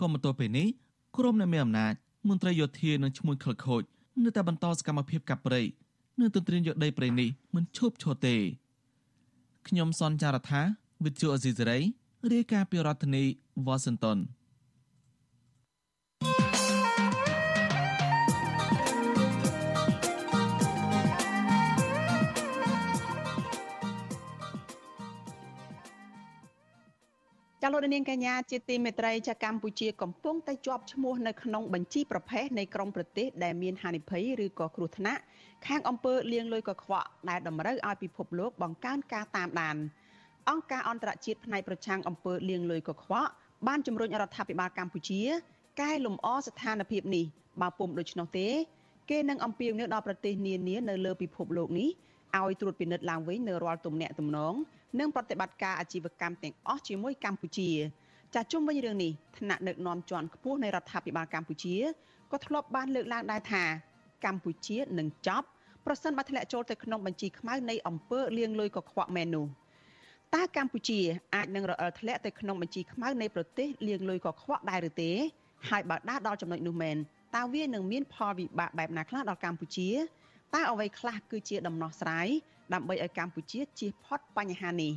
[0.00, 0.68] ក៏មកទល់ពេលនេះ
[1.16, 1.94] ក្រុមអ្នកមានអំណាច
[2.28, 3.82] មន្ត្រីយោធានិងឈ្មួញខលខូច
[4.24, 5.62] នៅតែបន្តសកម្មភាពកាប់ព្រៃ
[6.20, 8.36] និងទន្ទ្រានយកដីព្រៃនេះមិនឈប់ឈរទេ
[9.68, 10.62] ខ្ញុំសនចាររថា
[11.04, 11.78] វិទ្យុអេស៊ីសេរី
[12.32, 13.24] រាយការណ៍ពីរដ្ឋធានី
[13.66, 14.18] Washington
[27.64, 35.20] ចាលោកនាងកញ្ញាជាទីមេត្រីចាកម្ពុជាកំពុងតែជាប់ឈ្មោះនៅក្នុងបញ្ជីប្រភេទនៃក្រមប្រទេសដែលមានហានិភ័យឬក៏គ្រោះថ្នាក់
[35.66, 39.76] ខាងអំពើលាងលុយកខ្វក់ដែលតម្រូវឲ្យពិភពលោកបង្កើនការតាមដាន
[40.50, 43.30] អង្គការអន្តរជាតិផ្នែកប្រឆាំងអំពើលាងលុយកខ្វក់
[43.66, 45.20] បានជំរុញរដ្ឋាភិបាលកម្ពុជា
[45.80, 47.24] កែលម្អស្ថានភាពនេះ
[47.60, 48.48] បើពុំដូច្នោះទេ
[49.10, 51.88] គេនឹងអំពាវនាវដល់ប្រទេសនានានៅលើពិភពលោកនេះ
[52.40, 54.54] ឲ្យត្រួតពិនិត្យឡើងវិញនៅរាល់ទំនាក់ទំនង
[54.98, 57.70] និងប្រតិបត្តិការអាជីវកម្មទាំងអស់ជាមួយកម្ពុជា
[58.34, 61.76] ចាជុំវិញរឿងនេះថ្នាក់ដឹកនាំជាន់ខ្ពស់នៃរដ្ឋាភិបាលកម្ពុជា
[62.32, 63.64] ក៏ធ្លាប់បានលើកឡើងដែរថា
[64.24, 65.46] កម្ពុជានឹងចប់
[65.86, 69.46] ប្រសិនបើធ្លាក់ចូលទៅក្នុងបញ្ជីខ្មៅនៃអង្គើលៀងលុយកខ្វក់មែននោះ
[70.34, 71.00] តើកម្ពុជា
[71.34, 75.10] អាចនឹងរអិលធ្លាក់ទៅក្នុងបញ្ជីខ្មៅនៃប្រទេសលៀងលុយកខ្វក់ដែរឬទេ
[75.68, 76.96] ហើយបើដាស់ដល់ចំណុចនោះមែន
[77.36, 79.90] តើវានឹងមានផលវិបាកបែបណាខ្លះដល់កម្ពុជា
[80.54, 82.28] តើអ្វីខ្លះគឺជាដំណោះស្រាយ
[82.74, 84.92] ដើម្បីឲ្យកម្ពុជាជៀសផុតបញ្ហានេះ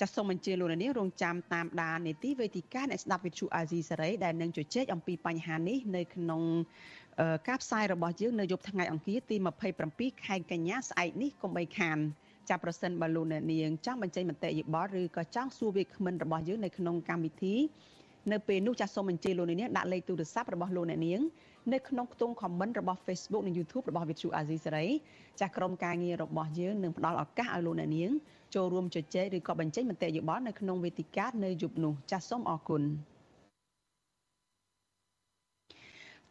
[0.00, 6.42] ចាសសូមអញ្ជើញលោកនាងរងចាំតាមដាននីតិវេទិកាអ្នកស្ដាប់វិទ្យុអាស៊ីសេរីដែលនឹងជជែកអំពីបញ្ហានេះនៅក្នុង
[7.48, 9.36] ការផ្សាយរបស់យើងនៅយប់ថ្ងៃអង្គារទី
[9.80, 11.98] 27ខែកញ្ញាស្អែកនេះកុំបីខាន
[12.48, 17.54] ចាប់ប្រសិនបើលោកអ្នកនាងចង់បញ្ចេញមតិយោបល់ឬក៏ចង់សួរវាគ្មិនរបស់យើងនៅក្នុងកម្មវិធី
[18.32, 21.20] នៅពេលនោះចាសសូមអញ្ជើញលោកអ្នកនាងដាក់លេខទូរស័ព្ទរបស់លោកអ្នកនាង
[21.72, 24.90] នៅក្នុងខ្ទង់ comment របស់ Facebook និង YouTube របស់ Vithu Azizi Saray
[25.40, 28.10] ចាស់ក្រុមការងាររបស់យើងនឹងផ្ដល់ឱកាសឲ្យលោកអ្នកនាង
[28.54, 32.82] ចូលរួមជជែកឬក៏បញ្ចេញមតិយោបល់នៅក្នុងវេទិកានៅយប់នោះចាស់សូមអរគុណ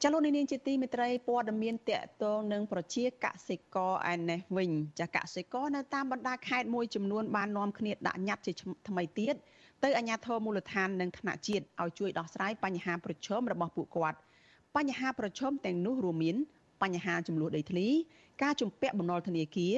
[0.04, 8.54] ចលនានាងជាទីមេត្រីព័ត៌មានតកតងនឹងប្រជាកសិករឯនេះវិញចាកសិករនៅតាមបណ្ដាខេត្តមួយចំនួនបាននាំគ្នាដាក់ញត្តិជា
[8.90, 9.36] ថ្មីទៀត
[9.84, 14.20] ទៅអាជ្ញាធរមូលដ្ឋាននិងថ្នាក់ជាតិឲ្យជួយដោះស្រាយបញ្ហាប្រឈមរបស់ពួកគាត់
[14.78, 16.36] បញ្ហាប្រឈមទាំងនោះរួមមាន
[16.84, 17.88] បញ្ហាចំនួនដីធ្លី
[18.44, 19.76] ការជំពាក់បំណុលធនាគារ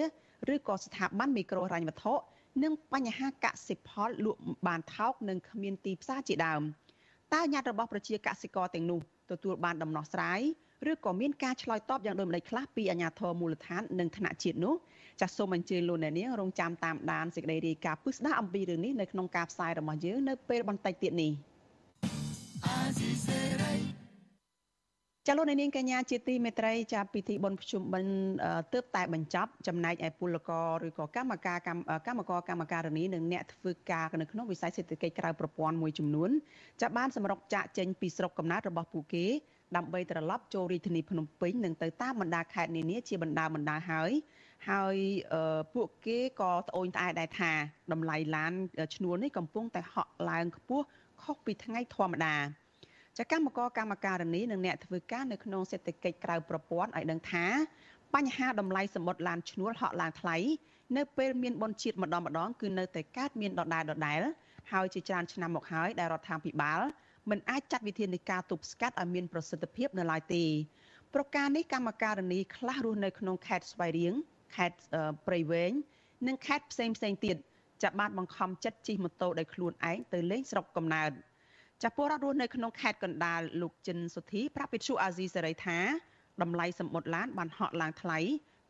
[0.53, 2.13] ឬក៏ស្ថាប័នមីក្រូហិរញ្ញវត្ថុ
[2.63, 6.61] និងបញ្ហាកសិផលលក់បានថោកនិងគ្មានទីផ្សារជាដើម
[7.33, 8.99] តើញាតរបស់ប្រជាកសិករទាំងនោះ
[9.31, 10.41] ទទួលបានដំណោះស្រាយ
[10.91, 14.75] ឬក៏មានការឆ្លើយតបយ៉ាងដូចម្តេចខ្លះពីអាជ្ញាធរមូលដ្ឋាននិងថ្នាក់ជាតិនោះ
[15.21, 21.31] ចាសសូមអញ្ជើញលោកអ្នកនាងរងចាំតាមដានសេចក្តីរាយការណ៍ពិស្ដារអំពីរឿងនេះនៅក្នុងការផ្សាយរបស់យើងនៅពេលបន្តិចទៀតនេះ
[25.29, 28.13] ចលនានាងកញ្ញាជាទីមេត្រីចាពិធីបុណ្យភ្ជុំបិណ្ឌ
[28.73, 31.69] ទើបតែបញ្ចប់ចំណែកឯពលករឬក៏កម្មការក
[32.13, 36.29] ម្មករកម្មការនីនិងអ្នកធ្វើការនៅក្នុងវិស័យសេដ្ឋកិច្ចក្រៅប្រព័ន្ធមួយចំនួន
[36.81, 39.25] ចាបានសម្រុកចាក់ចេញពីស្រុកកំណើតរបស់ពួកគេ
[39.75, 44.11] ដើម្បីត្រឡប់ចូលរាជធានីភ្នំពេញនិងទៅតាមបណ្ដាខេត្តនានាជាបណ្ដាបណ្ដាហើយ
[44.69, 44.95] ហើយ
[45.73, 47.51] ពួកគេក៏ត្អូញត្អែដែរថា
[47.91, 48.53] តម្លៃឡាន
[48.95, 50.85] ឈ្នួលនេះកំពុងតែហក់ឡើងខ្ពស់
[51.21, 52.35] ខុសពីថ្ងៃធម្មតា
[53.17, 57.45] ចកម្មករកម្មការនីនិងអ្នកធ្វើការនៅក្នុងសេដ្ឋកិច្ចក្រៅប្រព័ន្ធឲ្យដឹងថា
[58.15, 60.35] បញ្ហាតម្លៃសម្បត្តិឡានឈ្នួលហក់ឡើងថ្លៃ
[60.97, 64.21] នៅពេលមានបនជាតិម្ដងម្ដងគឺនៅតែកើតមានដដែលដដែល
[64.71, 66.81] ហើយជាច្រើនឆ្នាំមកហើយដែលរដ្ឋាភិបាល
[67.29, 70.43] មិនអាចចាត់វិធានការទប់ស្កាត់ឲ្យមានប្រសិទ្ធភាពនៅឡើយទេ
[71.13, 74.13] ប្រការនេះកម្មការនីខ្លះរស់នៅក្នុងខេត្តស្វាយរៀង
[74.55, 74.77] ខេត្ត
[75.27, 75.71] ព្រៃវែង
[76.27, 77.37] និងខេត្តផ្សេងផ្សេងទៀត
[77.83, 81.11] ចាប់បានបង្ខំចិត្តជិះម៉ូតូដោយខ្លួនឯងទៅលេងស្រុកកំណើត
[81.83, 85.79] ចាពលរដ្ឋរស់នៅក្នុងខេត្តកណ្ដាលលោកចិនសុធីប្រាប់វិទ្យុអាស៊ីសេរីថា
[86.41, 88.19] តម្លៃសម្បត្តិឡានបានហក់ឡើងថ្លៃ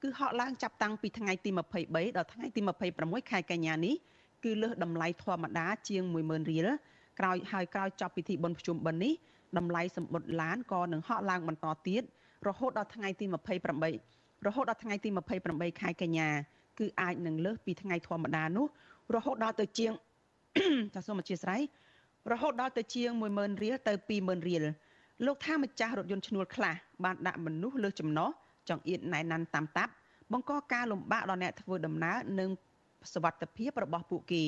[0.03, 2.61] គឺហក់ឡើងចាប់តាំងពីថ្ងៃទី23ដល់ថ្ងៃទី
[2.95, 3.95] 26ខែកញ្ញានេះ
[4.43, 6.67] គឺលើសតម្លៃធម្មតាជាង10000រៀល
[7.19, 9.13] ក្រោយហើយក្រោយចប់ពិធីបុណ្យភ្ជុំបិណ្ឌនេះ
[9.57, 12.03] តម្លៃសម្បត្តិឡានក៏នឹងហក់ឡើងបន្តទៀត
[12.47, 13.25] រហូតដល់ថ្ងៃទី
[13.85, 15.09] 28រហូតដល់ថ្ងៃទី
[15.45, 16.29] 28ខែកញ្ញា
[16.79, 18.67] គឺអាចនឹងលើសពីថ្ងៃធម្មតានោះ
[19.15, 19.93] រហូតដល់ទៅជាង
[20.93, 21.61] ចាសសូមអធិស្ឋាន
[22.31, 24.63] រហូតដល់ទៅជាង10000រៀលទៅ20000រៀល
[25.25, 28.29] លោកថាម្ចាស់រថយន្តឈ្នួលខ្លះបានដាក់មនុស្សលើសចំណោះ
[28.69, 29.91] ចង្អៀតណែណាន់តាមតាប់
[30.31, 32.49] បង្កការលំបាកដល់អ្នកធ្វើដំណើរនិង
[33.13, 34.45] សវត្ថភាពរបស់ពួកគេ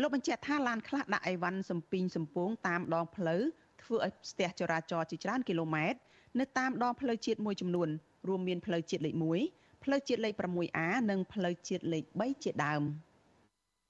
[0.00, 3.42] លោកបញ្ជាក់ថាឡានខ្លះដាក់អីវ៉ាន់សំពីងសំពងតាមដងផ្លូវ
[3.82, 5.98] ធ្វើឲ្យស្ទះចរាចរណ៍ជាច្រើនគីឡូម៉ែត្រ
[6.40, 7.88] នៅតាមដងផ្លូវជាតិមួយចំនួន
[8.28, 9.14] រួមមានផ្លូវជាតិលេខ
[9.48, 10.78] 1ផ្លូវជាតិលេខ 6A
[11.10, 12.82] និងផ្លូវជាតិលេខ3ជាដើម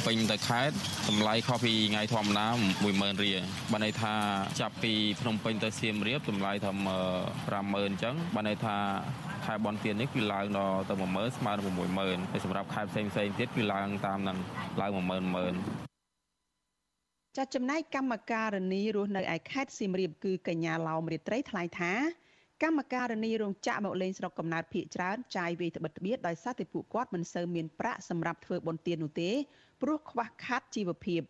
[0.06, 0.74] ពេញទៅខេត្ត
[1.08, 2.46] តម្លៃខុសពីថ្ងៃធម្មតា
[2.84, 3.40] 10000រៀល
[3.72, 4.14] បើន័យថា
[4.60, 6.70] ចាប់ពីភ្នំពេញទៅសៀមរាបតម្លៃថា
[7.52, 8.76] 50000អញ្ចឹងបើន័យថា
[9.46, 14.38] ខែបនទៀននេះគឺឡើងដល់ទៅ10000ស្មើនឹង60000ហើយសម្រាប់ខែផ្សេងផ្សេងទៀតគឺឡើងតាមនឹង
[14.80, 15.00] ឡើង10000
[15.90, 21.92] 10000ចាត់ចំណែកកម្មការនីរស់នៅឯខេត្តសៀមរាបគឺកញ្ញាឡោមរាត្រីថ្លែងថា
[22.62, 29.30] កម្មការនីរោងចក្រមកលេងស្រុកកំណើតភៀកច្រើនចាយវេត្បិតត្បៀតដោយសារតែពួកគាត់មិនសូវមានប្រាក់សម្រាប់ធ្វើបុណ្យទាននោះទេ
[29.82, 31.22] ព្រោះខ្វះខាតជីវភាព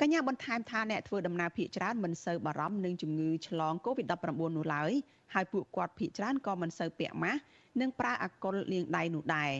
[0.00, 4.92] កញ្ញាបន្ថែមថាអ្នកធ្វើដំណើរភៀកច្រើនមិនសូវបារម្ភនឹងជំងឺឆ្លង COVID-19 នោះឡើយ
[5.34, 7.40] ហើយពួកគាត់ភៀកច្រើនក៏មិនសូវពាក់ម៉ាស់
[7.80, 9.52] និងប្រើអាល់កុលលាងដៃនោះដែរ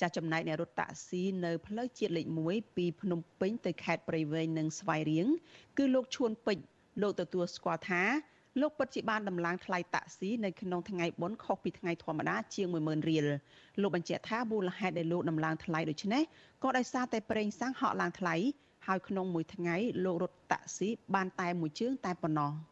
[0.00, 5.26] ចាស់ចំណែកអ្នករត់តាក់ស៊ីនៅផ្លូវជាតិលេខ1ពីភ្នំពេញទៅខេត្តព្រៃវែងនិងស្វាយរៀង
[5.78, 6.64] គឺលោកឈួនពេជ្រ
[7.02, 8.04] លោកទទួលស្គាល់ថា
[8.60, 13.26] លោកពិតជាបានដំឡើងថ្លៃតាក់ស៊ីនៅក្នុងថ្ងៃបុណ្យខុសពីថ្ងៃធម្មតាជាង10000រៀល
[13.80, 16.22] លោកបញ្ជាក់ថាមូលហេតុដែលលោកដំឡើងថ្លៃដូចនេះ
[16.62, 18.34] ក៏ដោយសារតែប្រេងសាំងហក់ឡើងថ្លៃ
[18.86, 22.52] ហើយក្នុងមួយថ្ងៃលោករត់តាក់ស៊ីបានតែមួយជើងតែប៉ុណ្ណោះ។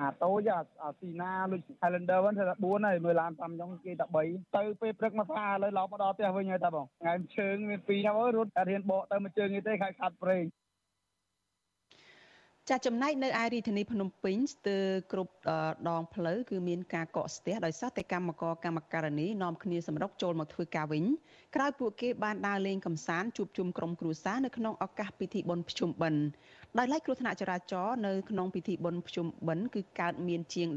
[0.00, 0.48] អាតូច
[0.82, 10.44] អាស៊ីណាដូច Highlander វិញថា4ហើយមើលឡាន5ចុងគេតែ3ទៅពេលព្រឹកមកថាឥឡូវឡប់មកដល់ផ្ទះវិញហើយតាបងថ្ងៃជើងមាន2ណារត់រៀនបកទៅមួយជើងទេខាត់ខាត់ប្រេង
[12.70, 15.32] ចាចំណែកនៅឯរាជធានីភ្នំពេញស្ទើរគ្រប់
[15.88, 21.04] ដងផ្លូវគឺមានការកកស្ទះដោយសារតែកម្មករកម្មការនីនាំគ្នាសម្រុកចូលមកធ្វើការវិញ
[21.54, 26.22] ក្រោយពួកគេបានដើរលេងកម្សាន្តជួបជុំក្រុមគ្រួសារនៅក្នុងឱកាសពិធីបុណ្យភ្ជុំបិណ្ឌ
[26.78, 30.68] ដោយឡែកគ្រោះថ្នាក់ចរាចរណ៍នៅក្នុងពិធីបុណ្យភ្ជុំបិណ្ឌគឺកើតមានជាង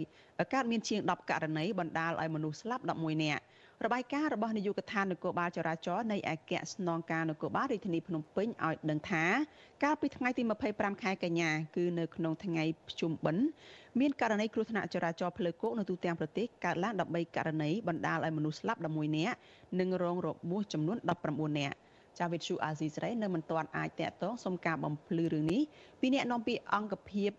[0.00, 3.42] 13កើតមានជាង10ករណីបណ្ដាលឲ្យមនុស្សស្លាប់11នាក់
[3.84, 9.24] របាយការណ៍របស់នាយកដ្ឋាននគរបាលចរាចរណ៍នៃអគ្គស្នងការនគរបាលរាជធានីភ្នំពេញឲ្យដឹងថា
[9.84, 13.44] កាលពីថ្ងៃទី25ខែកញ្ញាគឺនៅក្នុងថ្ងៃភ្ជុំបិណ្ឌ
[14.00, 19.36] មានករណីគ្រោះថ្នាក់ចរាចរណ៍ផ្លូវគោកនៅទូទាំងប្រទេសកើតឡើង13ករណីបណ្ដាលឲ្យមនុស្សស្លាប់11នាក់
[19.80, 20.96] និងរងរបួសចំនួន
[21.28, 21.76] 19នាក់
[22.18, 25.62] ចាវិទ្យុអាស៊ីសេរីនៅមិនទាន់អាចតាក់ទងសុំការបំភ្លឺរឿងនេះ
[26.00, 27.30] ពីអ្នកនាំពាក្យអង្គភាព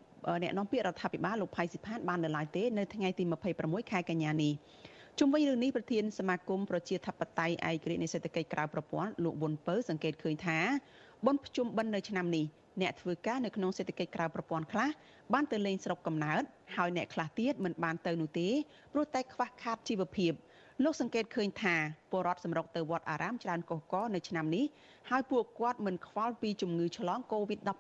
[0.43, 3.23] អ្នកនាំពាក្យរដ្ឋាភិបាលលោកផៃស៊ីផានបាននៅឡើយទេនៅថ្ងៃទី
[3.58, 4.54] 26ខែកញ្ញានេះ
[5.22, 10.60] ជុំវិញរឿងនេះប្រធានសមាគមប្រជាធិបតេយ្យឯករាជ្យនៃសេដ្ឋកិច្ចក្រៅប្រព័ន្ធលោកប៊ុនពៅសង្កេតឃើញថា
[11.26, 12.46] បុណ្យភ្ជុំបិណ្ឌនៅឆ្នាំនេះ
[12.82, 14.90] អ្នកធ្វើការនៅក្នុងសេដ្ឋកិច្ចក្រៅប្រព័ន្ធខ្លះ
[15.34, 16.44] បានទៅលេងស្រុកកំណើត
[16.76, 18.50] ហើយអ្នកខ្លះទៀតមិនបានទៅនោះទេ
[18.94, 20.32] ព្រោះតែខ្វះខាតជីវភាព
[20.84, 21.76] លោកសង្កេតឃើញថា
[22.12, 24.66] ពលរដ្ឋសម្រុកទៅវត្តអារាមច្រើនកុះកនៅឆ្នាំនេះ
[25.10, 27.72] ហើយពួកគាត់មិនខ្វល់ពីជំងឺឆ្លង Covid-19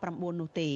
[0.41, 0.71] នោះទេ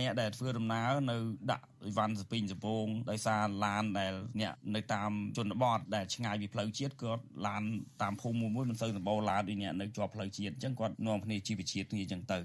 [0.00, 1.16] អ្នកដែលធ្វើដំណើរនៅ
[1.52, 7.62] ដាក់អីវ៉ាន់សពីងសពងដោយសារឡានដែលអ្នកនៅតាមជនបទដែលឆ្ងាយពីផ្លូវជាតិគាត់ឡាន
[8.02, 12.40] តាមភូមិមួយមួយមិនសូវសម្បូរឡានដូចអ្នកនៅជាប់ផ្លូវជាតិអញ្ចឹងគាត់នាំគ្នាជីវជាតិគ្នាអញ្ចឹងទៅ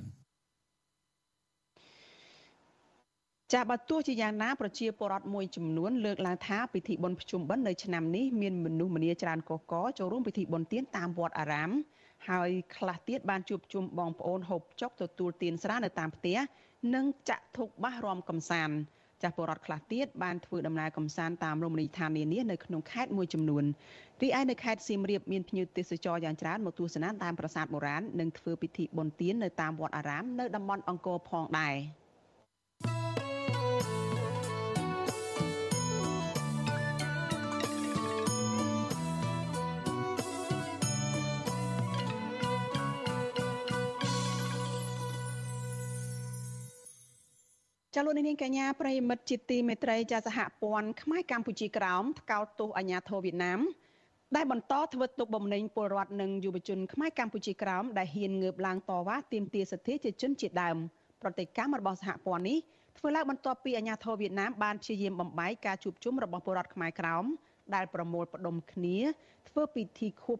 [3.53, 11.71] ចាបើទោះជាយ៉ាងណាប្រជាពលរដ្ឋមួយចំនួនលើកឡើងថាពិធីបុណ្យភ្ជុំបិណ្ឌនៅឆ្នាំនេះមានមនុស្សម្នាច្រើនកកកចូលរួមពិធីបុណ្យទានតាមវត្តអារាម
[12.29, 16.37] ហើយខ្លះទៀតបានជួបជុំបងប្អូនហូបចុកទទួលទានស្រានៅតាមផ្ទះ
[16.95, 18.75] និងចាក់ធុកបាសរំកំសាន្ត
[19.21, 23.63] ចាស់ពលរដ្ឋខ្លះទៀតបានធ្វើដំណើរកំសាន្តតាមរមណីយដ្ឋាននានានៅក្នុងខេត្តមួយចំនួន
[24.21, 31.75] រីឯនៅខេត្តសៀមរាបមានភ្ញៀវទេសចរយ៉ាងច្រើនមកទស្សនាតាមប្រាសាទបុរាណនិងធ្វើពិធីបុណ្យទាននៅតាមវត្តអារាមនៅតំបន់អង្គរផងដែរ។
[47.99, 53.59] ចាលោកនាងកញ្ញាប្រិមិត្តជាទីមេត្រីចាសហព័ន្ធខ្មែរកម្ពុជាក្រោមថ្កោលទោសអាញាធរវៀតណាម
[54.35, 60.77] ដែលបន្តធ្វើទុកបុកម្នេញពលរដ្ឋនិងយុវជនខ្មែរកម្ពុជាក្រោមដែលហ៊ានងើបឡើងតវ៉ាទាមទារសិទ្ធិជាជនជាតិដើម
[61.21, 62.57] ប្រតិកម្មរបស់សហព័ន្ធនេះ
[62.97, 67.25] ធ្វើឡើងបន្ទាប់ពីអាញាធរវៀតណាមបានព្យាយាមបំបែកការជួបជុំរបស់ពលរដ្ឋខ្មែរក្រោម
[67.75, 68.97] ដែលប្រមូលផ្ដុំគ្នា
[69.49, 70.39] ធ្វើពិធីខួប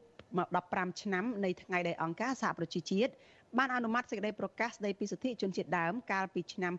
[0.50, 3.12] 15ឆ្នាំនៃថ្ងៃដែលអង្គការសហប្រជាជាតិ
[3.58, 6.74] បានអនុម័តសេចក្តីប្រកាសស្តីពីសិទ្ធិជនជាតិដើមកាលពីឆ្នាំ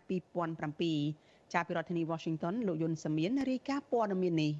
[0.69, 4.53] 2007ចាប់ពីរដ្ឋធានី Washington លោកយុនសាមៀនរាយការណ៍ព័ត៌មាននេះ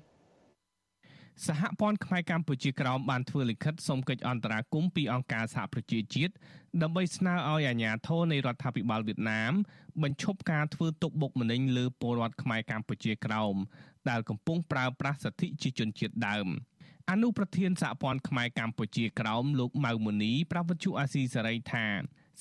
[1.47, 6.33] សហព័ន្ធខ្មែរកម្ពុជាក្រោមបានធ្វើលិខិតសុំកិច្ចអន្តរាគមន៍ពីអង្គការសហប្រជាជាតិ
[6.81, 9.53] ដើម្បីស្នើឲ្យអាជ្ញាធរនៃរដ្ឋាភិបាលវៀតណាម
[10.03, 13.55] បញ្ឈប់ការធ្វើទុកបុកម្នេញលើពលរដ្ឋខ្មែរកម្ពុជាក្រោម
[14.09, 16.47] ដែលកំពុងប្រើប្រាស់សិទ្ធិជាជនជាតិដើម។
[17.11, 21.85] អនុប្រធានសហព័ន្ធខ្មែរកម្ពុជាក្រោមលោកម៉ៅមុនីប្រវត្តិជអាស៊ីសេរីថា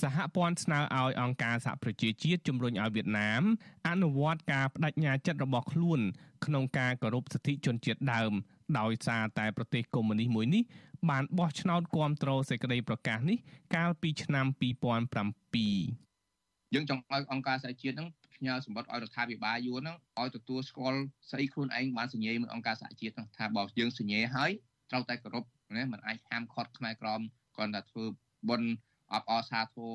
[0.03, 3.43] សហព័ន្ធស្នើឲ្យអង្គការសហប្រជាជាតិជំរុញឲ្យវៀតណាម
[3.89, 6.01] អនុវត្តការបដិញ្ញាចិត្តរបស់ខ្លួន
[6.45, 8.33] ក្នុងការគោរពសិទ្ធិជនជាតិដើម
[8.79, 10.63] ដោយសារតែប្រទេសកុម្មុយនីសមួយនេះ
[11.11, 13.39] បានបោះឆ្នោតគ្រប់គ្រងសេចក្តីប្រកាសនេះ
[13.77, 24.51] កាលពីឆ្នាំ2007យើងចង់ឲ្យអង្គការសហជាតិហ្នឹង ផ្ញើសម្បត្តិឲ្យរដ្ឋាភិបាលយួនហ្នឹងឲ្យទទួលស្គាល់ស្អីខ្លួនឯងបានសញ្ញេមួយអង្គការសហជាតិហ្នឹងថាបើយើងសញ្ញេហើយ
[24.91, 25.45] ត្រូវតែគោរព
[25.77, 27.21] ណាมันអាចហាមឃាត់ខ្មែរក្រម
[27.57, 28.05] គ្រាន់តែធ្វើ
[28.49, 28.71] បុណ្យ
[29.13, 29.93] អបអរសាទរ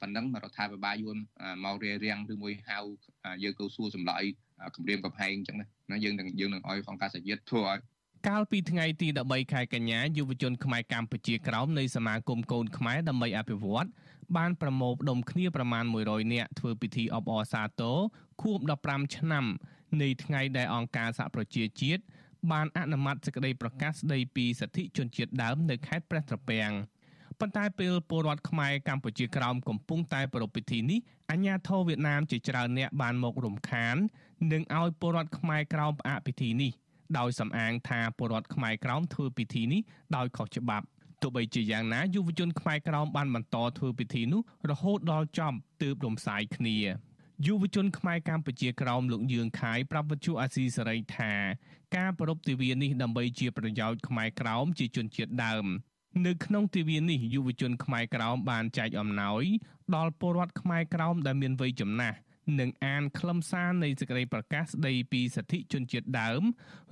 [0.00, 1.16] ប៉ុណ្ណឹងរដ្ឋាភិបាលយួន
[1.64, 2.78] មករារាំងឬមួយហៅ
[3.42, 4.22] យើងទៅសួរចម្លើយ
[4.76, 7.80] គម្រាមកំហែងអញ្ចឹងណាយើងនឹងយើងនឹងឲ្យអង្គការសហជាតិធ្វើឲ្យ
[8.28, 13.86] កាលពីថ្ងៃទី13ខែកញ្ញាយុវជនខ្មែរកម្ពុជាក្រោមនៃសមាគមកូនខ្មែរដើម្បីអភិវឌ្ឍ
[14.36, 17.98] បានប្រមូលផ្ដុំគ្នាប្រមាណ100នាក់ធ្វើពិធីអបអរសាទរ
[18.42, 18.58] ខួប
[18.88, 19.44] 15ឆ្នាំ
[20.02, 22.02] នៃថ្ងៃដែលអង្គការសហប្រជាជាតិ
[22.50, 26.72] បានអនុម័តសេចក្តីប្រកាសស្តីពីសិទ្ធិជនជាតិដើមនៅខេត្តព្រះត្រពាំង
[27.40, 33.96] ប៉ុន្តែពេលពលរដ្ឋខ្មែរកម្ពុជាក្រោមកំពុងតែប្រារព្ធពិធីនេះអាជ្ញាធរវៀតណាមជាច្រើនអ្នកបានមករំខាន
[34.52, 36.72] និងឲ្យពលរដ្ឋខ្មែរក្រោមផ្អាកពិធីនេះ
[37.18, 39.80] ដោយសំអាងថាពលរដ្ឋខ្មែរក្រោមធ្វើពិធីនេះ
[40.16, 40.86] ដោយខុសច្បាប់
[41.22, 46.76] ទោះបីជាយ៉ាងណាយុវជនខ្មែរក្រោមបានបន្តធ្វើពិធីនោះរហូតដល់ចប់ទើបរំសាយគ្នា
[47.46, 51.32] យុវជនខ្មែរកម្ពុជាក្រោមលោកយឿងខាយប្រាប់វិទ្យុអាស៊ីសេរីថា
[51.96, 55.66] ការប្រពៃទិវានេះដើម្បីជាប្រយោជន៍ខ្មែរក្រោមជាជនជាតិដើម
[56.26, 59.44] នៅក្នុងទិវានេះយុវជនខ្មែរក្រោមបានចែកអំណោយ
[59.94, 62.16] ដល់ពលរដ្ឋខ្មែរក្រោមដែលមានវ័យចំណាស់
[62.60, 66.42] និងអានខ្លឹមសារនៃសេចក្តីប្រកាសស្តីពីសិទ្ធិជនជាតិដើម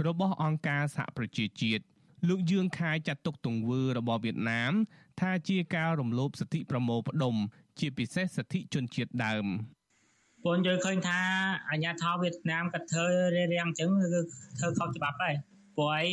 [0.06, 1.84] របស់អង្គការសហប្រជាជាតិ
[2.28, 4.72] លោកយឿងខាយចាត់ទុកទង្វើរបស់វៀតណាម
[5.20, 7.34] ថាជាការរំលោភសិទ្ធិប្រមូលផ្ដុំ
[7.78, 9.46] ជាពិសេសសិទ្ធិជនជាតិដើម
[10.44, 11.20] ពលយើងឃើញថា
[11.70, 14.20] អាញាធរវៀតណាមក៏ធ្វើរារាំងអញ្ចឹងគឺ
[14.58, 15.34] ធ្វើខុសច្បាប់ដែរ
[15.76, 16.08] ព្រោះអី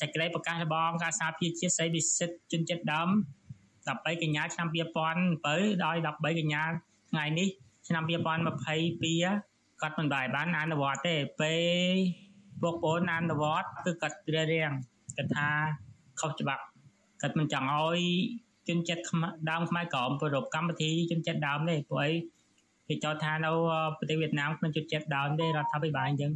[0.00, 3.08] សេចក្តីប្រកាសរបស់អង្គការសហប្រជាជាតិស្តីពីសិទ្ធិជនជាតិដើម
[3.88, 4.68] 13កញ្ញាឆ្នាំ
[5.34, 6.62] 2007ដោយ13កញ្ញា
[7.10, 7.48] ថ្ងៃនេះ
[7.86, 11.54] ឆ្នាំ2022គាត់មិនបាយបានអនុវត្តទេពេ
[11.92, 11.96] ល
[12.62, 14.72] ពួកប្អូនអនុវត្តគឺគាត់រារាំង
[15.16, 15.48] គាត់ថា
[16.20, 16.64] ខុសច្បាប់
[17.22, 18.00] គាត់មិនចង់ឲ្យ
[18.68, 19.02] ជនជាតិ
[19.50, 22.12] ដើមខ្មែរក្រមប្រពកម្មវិធីជនជាតិដើមទេព្រោះអី
[22.88, 23.50] គេចោទថានៅ
[23.98, 26.32] ប្រទេសវៀតណាមក្នុងជនជាតិដើមទេរដ្ឋាភិបាលអញ្ចឹង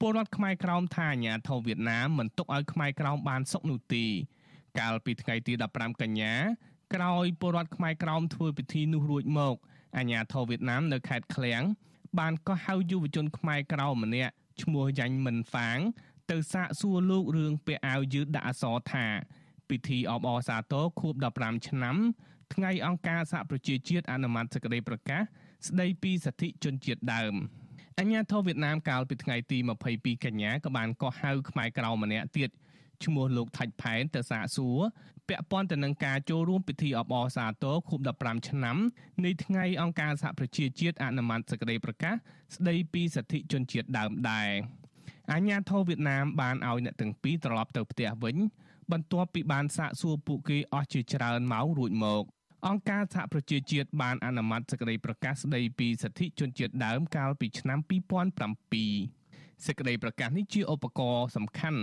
[0.00, 4.04] ពលរដ្ឋខ្មែរក្រោមថាអាញាធរវៀតណាមមិនទុកឲ្យខ្មែរក្រោមបានសុខនោះទេ
[4.78, 6.34] កាលពីថ្ងៃទី15កញ្ញា
[6.94, 9.56] ក្រោយពលរដ្ឋខ្មែរក្រោមធ្វើពិធីនោះរួចមក
[9.96, 11.62] អាញាធរវៀតណាមនៅខេត្តឃ្លៀង
[12.18, 14.32] បានកោះហៅយុវជនខ្មែរក្រៅម្នាក់
[14.62, 15.78] ឈ្មោះយ៉ាញ់មិនហ្វាង
[16.30, 19.06] ទៅសាកសួរលោករឿងពាក់អាវយឺតដាក់អក្សរថា
[19.68, 21.96] ពិធីអបអរសាទរខួប15ឆ្នាំ
[22.54, 25.22] ថ្ងៃអង្គការសហប្រជាជាតិអនុម័តសេចក្តីប្រកាស
[25.68, 27.34] ស្តីពីសិទ្ធិជនជាតិដើម
[27.98, 29.58] អញ្ញាធិវៀតណាមកាលពីថ្ងៃទី
[29.92, 32.50] 22កញ្ញាក៏បានកោះហៅខ្មែរក្រៅម្នាក់ទៀត
[33.04, 34.78] ឈ្មោះលោកថាច់ផែនទៅសាកសួរ
[35.28, 38.76] ពាក់ព័ន្ធទៅនឹងការចូលរួមពិធីអបអរសាទរខួប15ឆ្នាំ
[39.24, 42.14] នៃថ្ងៃអង្គការសហប្រជាជាតិអនុម័តសេចក្តីប្រកាស
[42.54, 44.50] ស្តីពីសិទ្ធិជនជាតិដើមដែរ
[45.32, 48.36] អាញាធរវៀតណាមបានឲ្យអ្នកទាំងពីរត្រឡប់ទៅផ្ទះវិញ
[48.92, 52.24] បន្ទាប់ពីបានសាកសួរពួកគេអស់ជាច្រើនម៉ោងរួចមក
[52.66, 61.82] អង្គការសហប្រជាជាតិបានអនុម័តសេចក្តីប្រកាសស្តីពីសិទ្ធិជនជាតិដើមកាលពីឆ្នាំ2007សេចក្តីប្រកាសនេះជាឧបករណ៍សំខាន់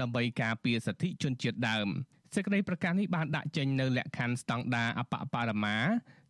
[0.00, 1.88] ដើម្បីការពារសិទ្ធិជនជាតិដើម
[2.34, 5.76] សេចក្តីប្រកាសនេះបានដាក់ចេញនៅលក្ខខណ្ឌស្តង់ដារអបបរមា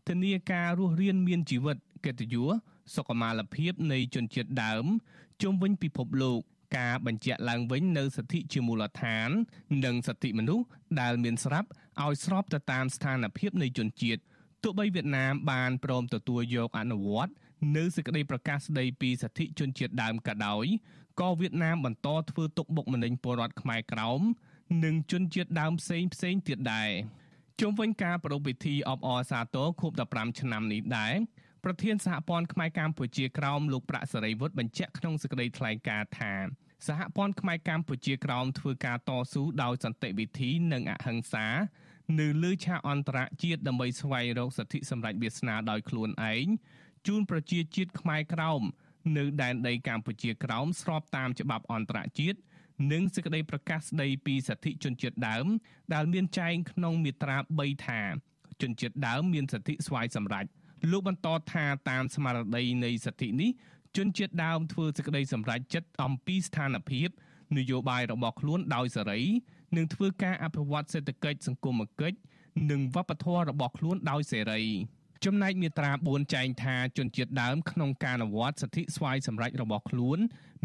[0.08, 2.50] ធានាការរស់រានមានជីវិតកិត្តិយស
[2.94, 4.84] សុខុមាលភាពនៃជនជាតិដើម
[5.42, 6.40] ជុំវិញពិភពលោក
[6.78, 9.30] ការបញ្ជាក់ឡើងវិញនៅសិទ្ធិជាមូលដ្ឋាន
[9.84, 10.66] និងសិទ្ធិមនុស្ស
[11.00, 11.68] ដែលមានស្រាប់
[12.02, 14.20] ឲ្យស្របទៅតាមស្ថានភាពនៃជនជាតិ
[14.62, 17.32] ទោះបីវៀតណាមបានព្រមទទួលយកអនុវត្ត
[17.76, 20.66] នៅសេចក្តីប្រកាសស្តីពីសិទ្ធិជនជាតិដើមក៏ដោយ
[21.20, 24.20] ក៏វៀតណាមបន្តធ្វើទុកបុកម្នេញពលរដ្ឋខ្មែរក្រោម
[24.84, 26.90] និងជនជាតិដើមផ្សេងផ្សេងទៀតដែរ
[27.60, 31.14] ជុំវិញការប្រារព្ធពិធីអបអរសាទរខួប15ឆ្នាំនេះដែរ
[31.64, 36.32] ប្រធានសហព័ន្ធខ្មែរកម្ពុជាក្រោមលោកប្រាក់សេរីវុឌ្ឍបញ្ជាក់ក្នុងសេចក្តីថ្លែងការណ៍ថា
[36.86, 41.46] សហព័ន្ធខ្មែរកម្ពុជាក្រោមធ្វើការតស៊ូដោយសន្តិវិធីនិងអហិង្សា
[42.20, 46.46] នៅលើឆាកអន្តរជាតិដើម្បីស្វែងរកសិទ្ធិសម្រេចវាសនាដោយខ្លួនឯង
[47.06, 48.62] ជូនប្រជាជាតិខ្មែរក្រោម
[49.16, 52.38] នៅដែនដីកម្ពុជាក្រោមស្របតាមច្បាប់អន្តរជាតិ
[52.92, 55.46] និងសេចក្តីប្រកាសស្តីពីសិទ្ធិជនជាតិដើម
[55.94, 58.00] ដែលមានចែងក្នុងមាត្រា3ថា
[58.62, 60.44] ជនជាតិដើមមានសិទ្ធិស្វ័យសម្រេច
[60.90, 63.50] លោកបន្តថាតាមស្មារតីនៃសិទ្ធិនេះ
[63.96, 67.08] ជនជាតិដើមធ្វើសេចក្តីសម្រេចចិត្តអំពីស្ថានភាព
[67.56, 69.20] នយោបាយរបស់ខ្លួនដោយសេរី
[69.76, 72.18] និងធ្វើការអភិវឌ្ឍសេដ្ឋកិច្ចសង្គមគិច្ច
[72.70, 74.62] និងវប្បធម៌របស់ខ្លួនដោយសេរី
[75.24, 80.18] ចំណែកមាត្រា4ចែងថាជនជាតិដើមក្នុងការអនុវត្តសិទ្ធិស្វ័យសម្រេចរបស់ខ្លួន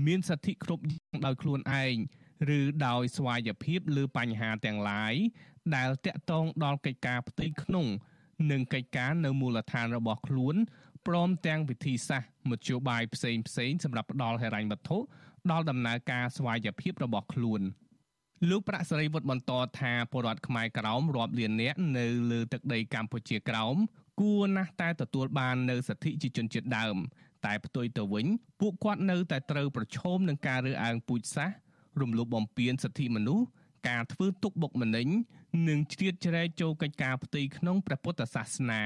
[0.08, 1.96] មានសិទ្ធិគ្រប់យ៉ាងដោយខ្លួនឯង
[2.58, 5.14] ឬដោយស្វ័យភាពលើបញ្ហាទាំងឡាយ
[5.76, 7.88] ដែលតាក់ទងដល់កិច្ចការផ្ទៃក្នុង
[8.52, 10.56] និងកិច្ចការនៅមូលដ្ឋានរបស់ខ្លួន
[11.08, 14.98] ព្រមទាំងវិធីសាស្ត្រមធ្យោបាយផ្សេងផ្សេងសម្រាប់ផ្ដល់ហិរញ្ញវត្ថុ
[15.52, 17.62] ដល់ដំណើរការស្វ័យភាពរបស់ខ្លួន
[18.50, 23.76] លោកប្រាក់សេរីវុឌ្ឍបន្តថាពលរដ្ឋខ្មែរក្រោមរាប់លាននាក់នៅលើទឹកដីកម្ពុជាក្រោម
[24.20, 26.98] គួរណាស់តែទទួលបាននៅសិទ្ធិជាជនជាតិដើម
[27.46, 28.26] តែផ្ទុយទៅវិញ
[28.60, 31.56] ពួកគាត់នៅតែត្រូវប្រឈមនឹងការរើសអើងពូជសាសន៍
[32.02, 33.46] រំលោភបំពានសិទ្ធិមនុស្ស
[33.90, 35.08] ការធ្វើទុកបុកម្នេញ
[35.68, 38.84] និងជ្រៀតជ្រែកចូលកិច្ចការផ្ទៃក្នុងព្រះពុទ្ធសាសនា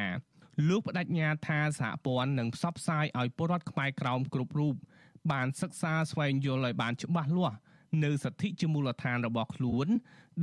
[0.70, 4.76] លោកបដិញ្ញាថាសហព័ន្ធនឹងផ្សព្វផ្សាយឲ្យពលរដ្ឋខ្មែរក្រោមគ្រប់រូប
[5.32, 7.58] បានសិក្សាស្វែងយល់ឲ្យបានច្បាស់លាស់
[8.04, 9.88] នៅសិទ្ធិជាមូលដ្ឋានរបស់ខ្លួន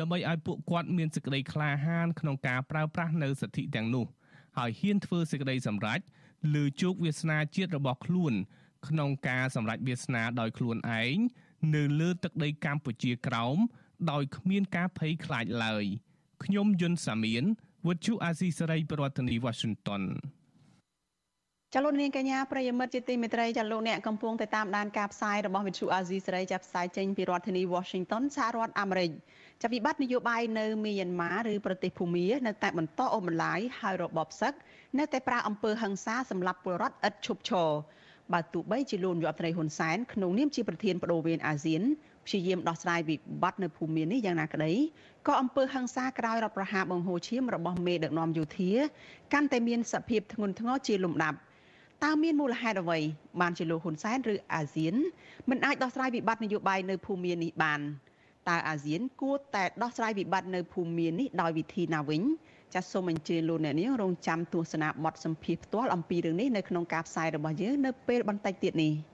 [0.00, 4.06] ដើម្បីឲ្យពួកគាត់មានសេចក្តីក្លាហានក្នុងការប្រើប្រាស់នៅសិទ្ធិទាំងនោះ
[4.58, 6.00] ហើយហ៊ានធ្វើសេចក្តីសម្រេច
[6.54, 8.34] លើជោគវាសនាជាតិរបស់ខ្លួន
[8.88, 11.16] ក្នុងការសម្រេចវាសនាដោយខ្លួនឯង
[11.74, 13.58] នៅលើទឹកដីកម្ពុជាក្រោម
[14.10, 15.84] ដោយគ្មានការភ័យខ្លាចឡើយ
[16.44, 17.44] ខ្ញុំយុនសាមៀន
[17.86, 20.02] វុទ្ធុអាស៊ីសេរីប្រធានាធិបតី Washington
[21.74, 29.10] ចលនាកញ្ញាប្រិយមិត្តជាទីមេត្រីចាលោកអ្នកកំពុងតែតាមដានការផ្សាយរបស់វិទ្យុអាស៊ីសេរីចាប់ផ្សាយចេញពីរដ្ឋធានី Washington សហរដ្ឋអាមេរិក
[29.62, 34.52] ចាវិបត្តិនយោបាយនៅមីយ៉ាន់ម៉ាឬប្រទេសភូមានៅតែបន្តអូសបន្លាយហើយរបបសឹក
[34.98, 37.70] នៅតែប្រើអំពើហិង្សាសម្រាប់ពលរដ្ឋឥតឈប់ឈរ
[38.32, 41.82] បើទោះបីជាលោកនាយករដ្ឋមន្ត្រីហ៊ុនសែនក្នុងនាមជាប្រធានបដូវវេនអាស៊ាន
[42.26, 44.72] ព្យាយាមដោះស្រាយវិបត្តិនៅភូមិមាននេះយ៉ាងណាក្តី
[45.26, 48.72] ក៏អំពើហិង្សាក្រោយរដ្ឋប្រហារបង្ហូរឈាមរបស់មេដឹកនាំយោធា
[49.32, 51.38] កាន់តែមានសភាពធ្ងន់ធ្ងរជាលំដាប់
[52.04, 52.98] តើមានមូលហេតុអ្វី
[53.40, 54.94] បានជាលោកហ៊ុនសែនឬអាស៊ាន
[55.50, 57.80] មិនអាចដោះស្រាយវិបត្តិនយោបាយនៅភូមិមាននេះបាន
[58.48, 62.22] តើអាស៊ានគួរតែដោះស្រាយវិបត្តិនៅភូមិមាននេះដោយវិធីណាវិញ
[62.74, 68.92] ចាសសូមអញ្ជើញលោកអ្នកនាងរងចាំទស្សនាបទសម្ភាសផ្ទាល់អំពីរឿងនេះនៅក្នុងការផ្សាយរបស់យើងនៅពេលបន្តិចទៀតនេះ។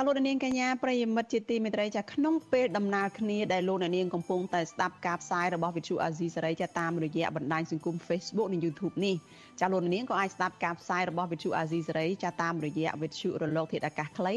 [0.00, 9.16] ចាលោកនាងកញ្ញាប្រិយមិត្តជាទីមេត្រីចាក្នុងពេលដំណើរគ្នាដែលលោកនាងកំពុងតែស្ដាប់ការផ្សាយរបស់វិទ្យុអាស៊ីសេរីចាតាមរយៈបណ្ដាញសង្គម Facebook និង YouTube នេះ
[9.60, 14.34] ចាលោកនាងក៏អាចស្ដាប់ការផ្សាយរបស់វិទ្យុអាស៊ីសេរីចាតាមរយៈវិទ្យុរលកធាតុអាកាសខ្លី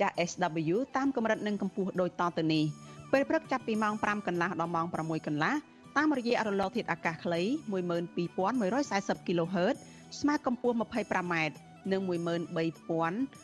[0.00, 2.64] ចា SW តាមកម្រិតនិងកម្ពស់ដូចតទៅនេះ
[3.12, 5.54] ពេលព្រឹកចាប់ពីម៉ោង5កន្លះដល់ម៉ោង6កន្លះ
[5.96, 7.40] តាមរយៈរលកធាតុអាកាសខ្លី
[7.72, 9.76] 12140 kHz
[10.20, 11.34] ស្មើកម្ពស់ 25m
[11.92, 13.43] និង13000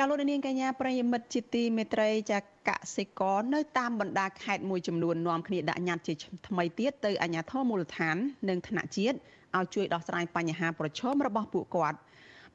[0.00, 6.14] ចាលោកនាងកញ្ញាប្រិយមិត្តជាទីមេត្រីចាកសិករនៅតាមបណ្ដាខេត្តមួយចំនួននាំគ្នាដាក់ញត្តិជា
[6.48, 8.16] ថ្មីទៀតទៅអាជ្ញាធរមូលដ្ឋាន
[8.48, 9.16] និងថ្នាក់ជាតិ
[9.56, 11.98] ឲ្យជួយដោះស្រាយបញ្ហាប្រឈមរបស់ពួកគាត់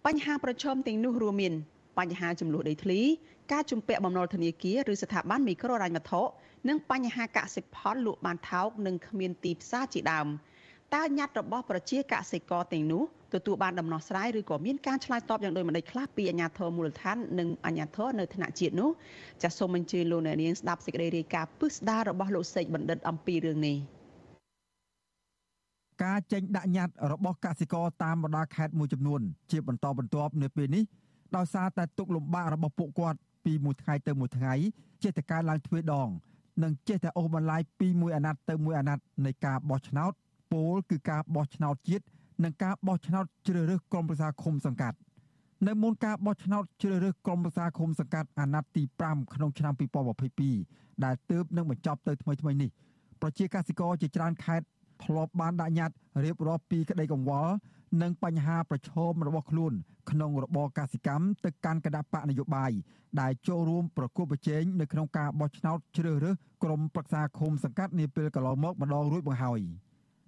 [0.06, 1.54] បញ្ហាប្រឈមទាំងនោះរួមមាន
[2.00, 3.00] បញ្ហាចំនួនដីធ្លី
[3.52, 6.22] ការជំពាក់បំណុលធនាគារឬស្ថាប័នមីក្រូហិរញ្ញវត្ថុ
[6.70, 10.28] និងបញ្ហាកសិផលលក់បានថោកនិងគ្មានទីផ្សារជាដើម
[10.96, 13.04] តើញត្តិរបស់ប្រជាកសិករទាំងនោះ
[13.34, 18.90] ទទួលបានដំណោះស្រាយឬក៏មានការឆ្លើយតបយ៉ាងដូចម្តេចខ្លះពីអាជ្ញាធរមូលដ្ឋាននិងអាជ្ញាធរនៅថ្នាក់ជាតិនោះ
[19.42, 23.78] ចាសសូមអញ្ជើញលោកអ្នកនាងស្ដាប់សេចក្តីរាយការណ៍ពិស្ដាររបស់លោកសេកបណ្ឌិតអំពីរឿងនេះ
[26.04, 30.84] ការចេញដាក់ញត្តិរបស់កសិករតាមបណ្ដាខេត្តមួយចំនួន ជាបន្តបន្ទាប់នៅពេលនេះ
[31.36, 34.54] ដោយសារតែទុកលំបាករបស់ពួកគាត់ពីមួយថ្ងៃទៅមួយថ្ងៃ
[35.04, 36.10] ចេះតែកើនឡើងទ្វេដង
[36.64, 40.14] និងចេះតែអូសបន្លាយពីមួយអាណត្តិទៅមួយអាណត្តិនៃការបោះឆ្នោត
[40.54, 42.06] ពោលគឺការបោះឆ្នោតជាតិ
[42.44, 44.98] និងការបោះឆ្នោតជ្រើសរើសក្រុមប្រឹក្សាឃុំសង្កាត់
[45.68, 49.74] នៅមុនការបោះឆ្នោតជ្រើសរើសក្រុមប្រឹក្សាឃុំសង្កាត់អាណត្តិទី5ក្នុងឆ្នាំ
[50.40, 52.70] 2022ដែលទើបនឹងបញ្ចប់ទៅថ្មីៗនេះ
[53.22, 54.66] ប្រជាកសិករជាច្រើនខេត្ត
[55.04, 57.54] ធ្លាប់បានដាក់ញត្តិរៀបរាប់ពីក្តីកង្វល់
[58.02, 59.74] និងបញ្ហាប្រឈមរបស់ខ្លួន
[60.12, 62.72] ក្នុងរបរកសិកម្មទៅកាន់គណៈបកនយោបាយ
[63.22, 69.62] ដែលចូលរួមប្រគល់ប្រជែងនៅក្នុងការបោះឆ្នោតជ្រើសរើសក្រុមប្រឹក្សាឃុំសង្កាត់នាពេលកន្លងមកម្ដងរួចបង្ហើយ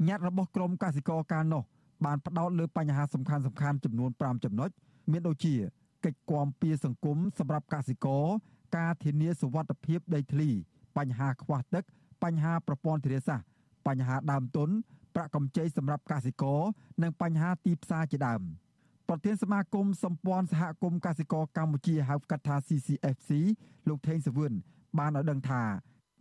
[0.07, 1.63] ញត្តិរបស់ក្រុមកសិករកាលនោះ
[2.05, 4.69] បានផ្ដោតលើបញ្ហាសំខាន់សំខាន់ចំនួន5ចំណុច
[5.11, 5.53] មានដូចជា
[6.05, 8.25] កិច្ចគាំពៀសង្គមសម្រាប់កសិករ
[8.77, 10.49] ការធានាសុវត្ថិភាពដីធ្លី
[10.97, 11.83] បញ្ហាខ្វះទឹក
[12.23, 13.47] បញ្ហាប្រព័ន្ធធារាសាស្ត្រ
[13.87, 14.69] បញ្ហាដើមទុន
[15.15, 16.61] ប្រាក់កម្ចីសម្រាប់កសិករ
[17.03, 18.41] និងបញ្ហាទីផ្សារជាដើម
[19.09, 23.31] ប្រធានសមាគមសម្ព័ន្ធសហគមន៍កសិករកម្ពុជាហៅកាត់ថា CCFC
[23.89, 24.53] លោកថេងសវឿន
[24.97, 25.61] បានឲ្យដឹងថា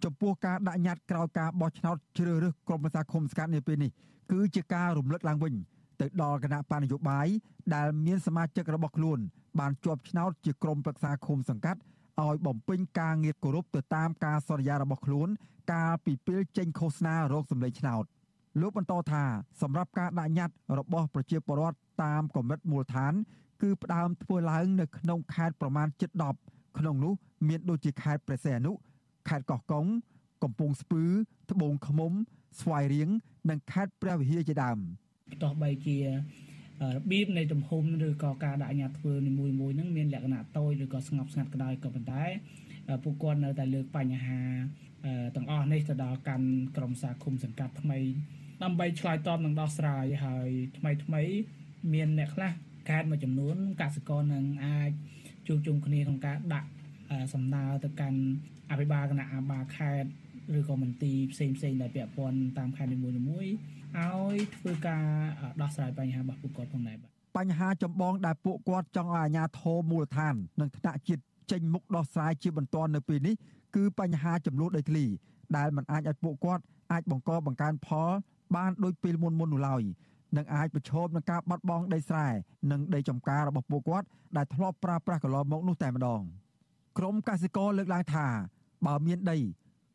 [0.04, 3.90] ចំពោះការដាក់ញត្តិក្រោយការបោះឆ្នោតជ្រើសរើសក្រុមប្រឹក្សាឃុំសង្កាត់នាពេលនេះ
[4.32, 5.54] គឺជាការរំលឹកឡើងវិញ
[6.00, 7.26] ទៅដល់គណៈបញ្ញយោបាយ
[7.74, 9.18] ដែលមានសមាជិករបស់ខ្លួន
[9.60, 11.80] បានជាប់ឆ្នោតជាក្រុមប្រឹក្សាឃុំសង្កាត់
[12.22, 15.28] ឲ្យបំពេញការងារគោរពទៅតាមការសន្យារបស់ខ្លួន
[15.72, 18.04] កាលពីពេលចេញឃោសនារោគសម្លេងឆ្នោត
[18.60, 19.24] លោកបន្តថា
[19.62, 23.12] សម្រាប់ការដាក់ញត្តិរបស់ប្រជាពលរដ្ឋតាមកម្រិតមូលដ្ឋាន
[23.62, 26.10] គឺផ្ដើមធ្វើឡើងនៅក្នុងខេត្តប្រមាណជិត
[26.44, 27.12] 10ក្នុងនោះ
[27.48, 28.72] មានដូចជាខេត្តព្រះសីហនុ
[29.28, 29.86] ខេត្តកោះកុង
[30.42, 31.02] កំពង់ស្ពឺ
[31.50, 32.12] ត្បូងឃ្មុំ
[32.60, 33.08] ស្វាយរៀង
[33.50, 34.78] និងខេត្តព្រះវិហារជាដើម
[35.42, 36.06] ទោះបីជារ
[37.10, 42.24] បៀបនៃទំហំឬក៏ការដាក់អាញាធ្វើនីមួយមួយហ្នឹងមានលក្ខណៈតូចឬក៏ស្ងប់ស្ងាត់ក៏ដោយក៏ប៉ុន្តែ
[43.02, 44.40] ពួកគាត់នៅតែលើកបញ្ហា
[45.36, 47.98] ទាំងអស់នេះទៅដល់កាន់ក្រមសាឃុំសង្កាត់ថ្មី
[48.62, 50.48] ដើម្បីឆ្លើយតបនឹងដោះស្រាយហើយ
[50.78, 51.22] ថ្មីថ្មី
[51.94, 52.52] មានអ្នកខ្លះ
[52.90, 54.90] កែតមួយចំនួនកសិករនឹងអាច
[55.46, 56.68] ជួបជុំគ្នាក្នុងការដាក់
[57.34, 58.20] សំណើទៅកាន់
[58.70, 60.08] អភិបាលគណៈអាបាខេត្ត
[60.58, 65.04] ឬក៏មន្ទីរផ្សេងផ្សេងដែលពាក់ព័ន្ធតាមខេត្តនីមួយៗឲ្យធ្វើការ
[65.60, 73.34] ដោះស្រាយបញ្ហារបស់ពួកគាត់ផងដែរបាទបញ្ហាចម្បងដែលពួកគាត់ចង់ឲ្យអាជ្ញាធរមូលដ្ឋាន និងថ្នាក់ជាតិចេញមុខដោះស្រាយជាបន្ទាន់នៅពេលនេះ
[73.76, 75.04] គឺបញ្ហាចំនួនដីធ្លី
[75.56, 76.62] ដែលมันអាចឲ្យពួកគាត់
[76.92, 78.10] អាចបង្កបង្កើនផល
[78.56, 79.82] បានដូចពេលមុនមុននោះឡើយ
[80.36, 82.26] នឹងអាចប្រឈមនឹងការបាត់បង់ដីស្រែ
[82.70, 84.06] និងដីចម្ការរបស់ពួកគាត់
[84.36, 86.22] ដែលធ្លាប់ប្រើប្រាស់កន្លងមកនោះតែម្ដង
[86.98, 88.26] ក្រមកសិករលើកឡើងថា
[88.86, 89.38] បើមានដី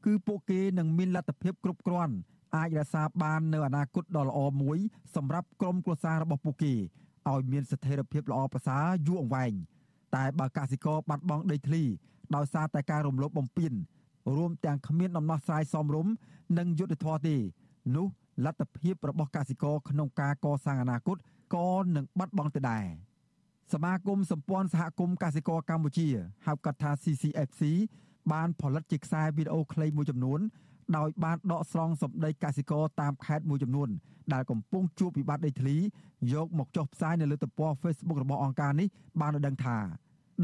[0.05, 2.15] គឺពួកគេនឹងមានលទ្ធភាពគ្រប់គ្រាន់
[2.55, 4.77] អាចរក្សាបាននៅអនាគតដ៏ល្អមួយ
[5.15, 6.73] សម្រាប់ក្រុមគ្រួសាររបស់ពួកគេ
[7.29, 9.53] ឲ្យមានស្ថិរភាពល្អប្រសើរយូរអង្វែង
[10.15, 11.83] តែបើកសិករបាត់បង់ដីធ្លី
[12.35, 13.73] ដោយសារតែការរំលោភបំពាន
[14.37, 16.11] រួមទាំងគ្មានដំណោះស្រាយសមរម្យ
[16.57, 17.35] និងយុត្តិធម៌ទេ
[17.95, 18.07] នោះ
[18.45, 21.17] លទ្ធភាពរបស់កសិករក្នុងការកសាងអនាគត
[21.55, 22.85] ក៏នឹងបាត់បង់ទៅដែរ
[23.73, 26.07] សមាគមសម្ព័ន្ធសហគមន៍កសិករកម្ពុជា
[26.45, 27.61] ហៅកាត់ថា CCFC
[28.33, 30.39] បានផលិតជាខ្សែវីដេអូខ្លីមួយចំនួន
[30.97, 33.89] ដោយបានដកស្រង់សម្ដីកសិករតាមខេត្តមួយចំនួន
[34.33, 35.77] ដែលកំពុងជួបវិបត្តិដីធ្លី
[36.33, 38.87] យកមកចុះផ្សាយនៅលើទំព័រ Facebook របស់អង្គការនេះ
[39.21, 39.77] បានដឹងថា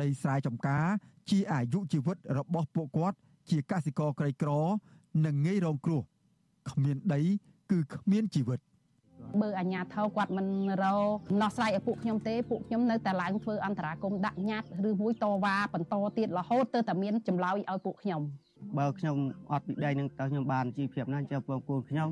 [0.01, 0.85] ដីស្រែចម្ការ
[1.29, 3.17] ជាអាយុជីវិតរបស់ពួកគាត់
[3.49, 4.51] ជាកសិករក្រីក្រ
[5.25, 6.01] និងងាយរងគ្រោះ
[6.69, 7.21] គ្មានដី
[7.71, 8.59] គឺគ្មានជីវិត
[9.41, 10.47] បើអាញាធរគាត់មិន
[10.83, 10.85] រ
[11.15, 18.21] កដោះស្រាយឲ្យពួកខ្ញុំទេពួកខ្ញុំនៅតែឡើងធ្វើអន្តរាគមដាក់ញត្តិឬមួយតវ៉ាបន្តទៀតរហូតទៅតែមានចម្លើយឲ្យពួកខ្ញុំ
[18.77, 19.17] បើខ្ញុំ
[19.51, 22.09] អត់ពីដីនឹងតើខ្ញុំបានជីវភាពណាចាំបងប្អូនខ្ញុំ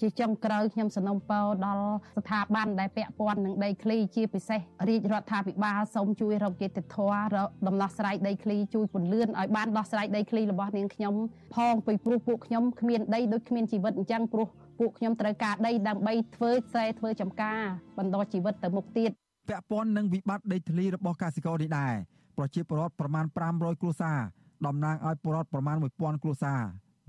[0.00, 1.86] ជាចុងក្រោយខ្ញុំសនំពរដល់
[2.16, 11.14] ស្ថាប័នដែលពាក់ព័ន្ធនឹងដីធ្លីជាពិសេសរាជរដ្ឋាភិបាលសូមជួយរកយុត្តិធម៌រកដំណោះស្រាយដីធ្លីជួយពន្លឿនឲ្យបានដោះស្រាយដីធ្លីរបស់នាងខ្ញុំ
[11.56, 14.48] ផងពីព្រោះពួកខ្ញុំគ្មានដីដូចគ្មានជីវិតអញ្ចឹងព្រោះ
[14.78, 17.60] ពួកខ្ញុំត្រូវការដីដើម្បីធ្វើស្រែធ្វើចំការ
[17.98, 19.10] បន្តជីវិតទៅមុខទៀត
[19.48, 21.94] ពាក់ព័ន្ធនឹងវិបត្តិដីធ្លីរបស់កសិករនេះដែរ
[22.36, 24.18] ប្រជាពលរដ្ឋប្រមាណ500គ្រួសារ
[24.66, 26.60] តំណាងឲ្យពលរដ្ឋប្រមាណ1000គ្រួសារ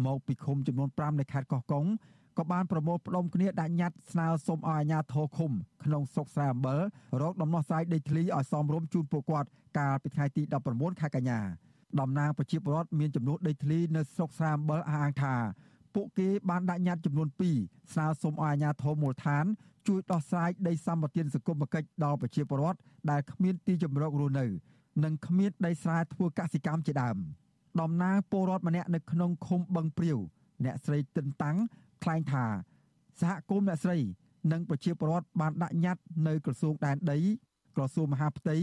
[0.06, 1.86] មកពីឃុំចំនួន5នៃខេត្តកោះកុង
[2.38, 5.52] ក៏បានប្រមូលផ្ដុំគ្នាដាក់ញត្តិស្នើសុំឲ្យអាជ្ញាធរឃុំ
[5.84, 6.80] ក្នុងស្រុកស្រែអំបិល
[7.22, 11.40] រកដំណោះស្រាយដីធ្លីឲ្យសមរម្យជូនពួកគាត់កាលពីថ្ងៃទី19ខែកញ្ញា
[12.00, 15.36] តំណាងប្រជាពលរដ្ឋមានចំនួនដីធ្លីនៅស្រុកស្រែអំបិលអះអាងថា
[15.98, 17.28] ពួកគេបានដាក់ញត្តិចំនួន
[17.60, 19.46] 2ស្នើសុំឲ្យអាជ្ញាធរមូលដ្ឋាន
[19.88, 22.80] ជួយដោះស្រាយដីសម្បត្តិសង្គមគិច្ចដល់ប្រជាពលរដ្ឋ
[23.12, 24.46] ដែលគ្មានទីជម្រករស់នៅ
[25.04, 27.18] និងគ្មានដីស្រែធ្វើកសិកម្មជាដើម
[27.82, 30.18] តំណាងពលរដ្ឋម្នាក់នៅក្នុងឃុំបឹងព្រាវ
[30.66, 31.58] អ្នកស្រីទិនតាំង
[32.04, 32.46] ថ្លែងថា
[33.22, 33.98] សហគមន៍អ្នកស្រី
[34.52, 37.18] និងប្រជាពលរដ្ឋបានដាក់ញត្តិនៅក្រសួងដែនដី
[37.76, 38.56] ក្រសួងមហាផ្ទៃ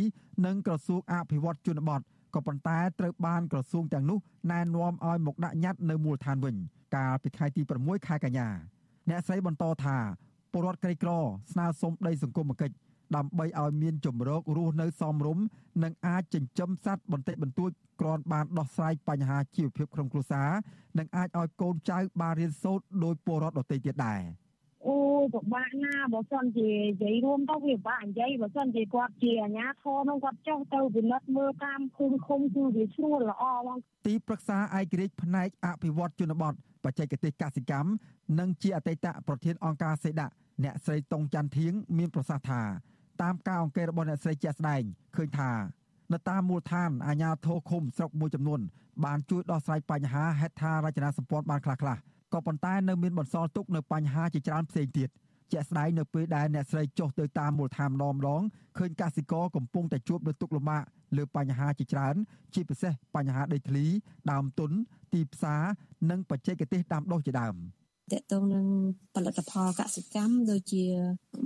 [0.47, 2.01] និងក្រសួងអភិវឌ្ឍជនបទ
[2.35, 4.19] ក៏ប៉ុន្តែត្រូវបានក្រសួងទាំងនោះ
[4.51, 6.57] ណែនាំឲ្យមកដាក់ញត្តិនៅមូលដ្ឋានវិញ
[6.95, 8.49] កាលពីថ្ងៃទី6ខែកញ្ញា
[9.11, 9.97] អ្នកស្រីបន្តថា
[10.53, 11.11] ពលរដ្ឋក្រីក្រ
[11.53, 12.75] ស្នើសុំដីសង្គមគិច្ច
[13.17, 15.45] ដើម្បីឲ្យមានជំរករស់នៅសមរម្យ
[15.83, 17.71] និងអាចចិញ្ចឹមសត្វបន្តិចបន្តួច
[18.01, 20.51] គ្រាន់បានដោះស្រាយបញ្ហាជីវភាពក្នុងគ្រួសារ
[20.99, 24.44] និងអាចឲ្យកូនចៅបានរៀនសូត្រដោយពលរដ្ឋដទៃទៀតដែរអូយ
[25.35, 36.55] ពិបាកណាបើសិនជានិយាយរួមទៅវាពិបាកនិយាយបើសិនជាគាត់ជាអាជ្ញាធរនោះគាត់ចុះទៅពិនិត្យមើលតាមភូមិឃុំគឺវាស្រួលល្អបងទីប្រឹក្សាឯករាជ្យផ្នែកអភិវឌ្ឍជនបទ
[36.85, 37.91] បច្ចេកទេសកសិកម្ម
[38.39, 42.63] និងជាអតីតប្រធានអង្គការសេដាក់អ្នកស្រីតុងច័ន្ទធៀងមានប្រសាសន៍ថា
[43.23, 44.83] តាមការអង្កេតរបស់អ្នកស្រីជាក់ស្ដែង
[45.17, 45.51] ឃើញថា
[46.13, 48.61] នៅតាមមូលដ្ឋានអាជ្ញាធរឃុំស្រុកមួយចំនួន
[49.05, 55.09] បានជួយដោះស្រាយបញ្ហាហេដ្ឋារចនាសម្ព័ន្ធបានខ្លះៗ ក៏ប៉ុន្តែនៅមានបន្សល់ទុកនៅបញ្ហាជាច្រើនផ្សេងទៀត
[55.53, 58.43] ជាក់ស្ដែងនៅពេលដែលអ្នកស្រីចុះទៅតាមមូលដ្ឋានម្ដងម្ដង
[58.79, 60.83] ឃើញកសិករកំពុងតែជួបនូវទុក្ខលំបាក
[61.17, 62.15] លើបញ្ហាជាច្រើន
[62.55, 63.85] ជាពិសេសបញ្ហាដីធ្លី
[64.31, 64.71] ដើមទុន
[65.13, 65.63] ទីផ្សារ
[66.11, 67.55] និងបច្ចេកទេសដាំដុះជាដើម
[68.13, 68.67] តកតងនឹង
[69.15, 70.85] ផលិតផលកសិកម្មដូចជា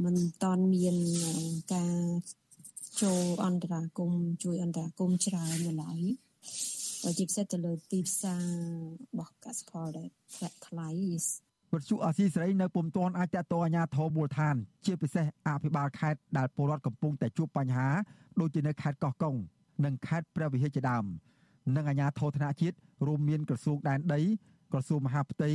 [0.05, 0.97] មិនតន់មាន
[1.75, 1.97] ការ
[3.03, 4.13] ចូលអន្តរាគម
[4.45, 6.01] ជួយអន្តរាគមច្រើននៅឡើយ
[7.19, 8.45] ជាពិសេសទៅលើទីផ្សារ
[9.11, 10.89] របស់កសិផលដែលធ្លាក់ថ្លៃ
[11.73, 17.89] វត្តជអាស៊ីសេរីនៅពុំទាន់អាចតតអាញាធរមូលដ្ឋាន ជាពិសេសអភិបាលខេត្តដែលពលរដ្ឋកំពុងតែជួបបញ្ហា
[18.41, 19.37] ដូចជានៅខេត្តកោះកុង
[19.85, 21.05] និងខេត្តព្រះវិហារជាដើម
[21.77, 22.77] និងអាញាធរធនជាតិ
[23.07, 24.21] រួមមានក្រសួងដែនដី
[24.73, 25.51] ក្រសួងមហាផ្ទៃ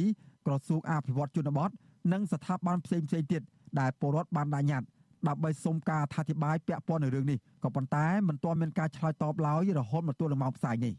[0.45, 1.69] ក្រសួងអភិវឌ្ឍជនបទ
[2.13, 3.41] និងស្ថាប័នផ្សេងផ្សេងទៀត
[3.79, 4.87] ដែលពលរដ្ឋបានដាក់ញត្តិ
[5.27, 10.93] ដើម្បីសុំការអធិប្បាយពាក់ព័ន្ធនឹងរឿងនេះក៏ប៉ុន្តែមិនទាន់មានការឆ្លើយតបឡើយរហូតមកទល់នឹងម៉ោងផ្សាយនេះ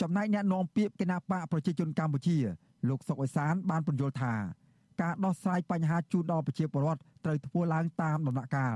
[0.00, 2.36] ចំណែកអ្នកនាំពាក្យគណៈបកប្រជាជនកម្ពុជា
[2.88, 4.34] លោកសុកអេសានបានពន្យល់ថា
[5.02, 8.74] ការដោះស្រាយបញ្ហាជូនដល់ប្រជាពលរដ្ឋត្រូវធ្វើឡើងតាមដំណាក់កាល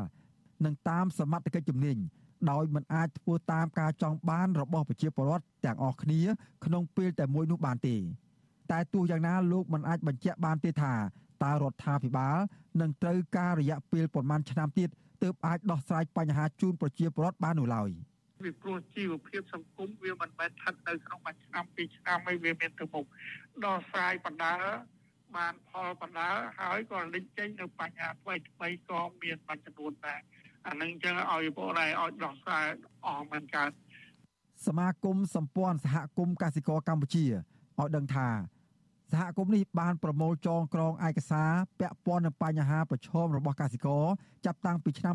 [0.64, 1.99] និងតាមសមត្ថកិច្ចជំនាញ
[2.51, 6.21] ដោយមិនអាចធ្វើតាមការចង់បានរបស់ប្រជាពលរដ្ឋទាំងអស់គ្នា
[6.64, 7.97] ក្នុងពេលតែមួយនោះបានទេ
[8.71, 10.95] តែទោះយ៉ាងណាលោកមិនអាចបញ្ជាក់បានទេថា
[11.45, 12.37] តើរដ្ឋាភិបាល
[12.81, 14.89] នឹងត្រូវការរយៈពេលប្រមាណឆ្នាំទៀត
[15.23, 17.91] ទើបអាចដោះស្រាយបញ្ហាជូនប្រជាពលរដ្ឋបាននោះឡើយ
[18.45, 23.05] វាព្រោះជីវភាពសង្គមវាមិនមែនស្ថិតនៅក្នុងមួយឆ្នាំពីរឆ្នាំឯវាមានទៅមុខ
[23.64, 24.55] ដោះស្រាយបណ្ដា
[25.36, 26.30] បានផលបណ្ដា
[26.61, 30.20] ហើយក៏លេចចេញនៅបញ្ហាថ្មីថ្មីក៏មានបញ្ចំនួនដែរ
[30.66, 32.66] អានឹងចឹងឲ្យពលរដ្ឋឲ្យដោះស្រាយ
[33.07, 33.70] អស់មិនកើត
[34.66, 37.24] សមាគមសម្ព័ន្ធសហគមន៍កសិករកម្ពុជា
[37.78, 38.28] ឲ្យដឹងថា
[39.12, 41.50] សហគមន៍នេះបានប្រមូលចងក្រងឯកសារ
[41.80, 44.04] ពាក់ព័ន្ធនឹងបញ្ហាប្រឈមរបស់កសិករ
[44.46, 45.14] ចាប់តាំងពីឆ្នាំ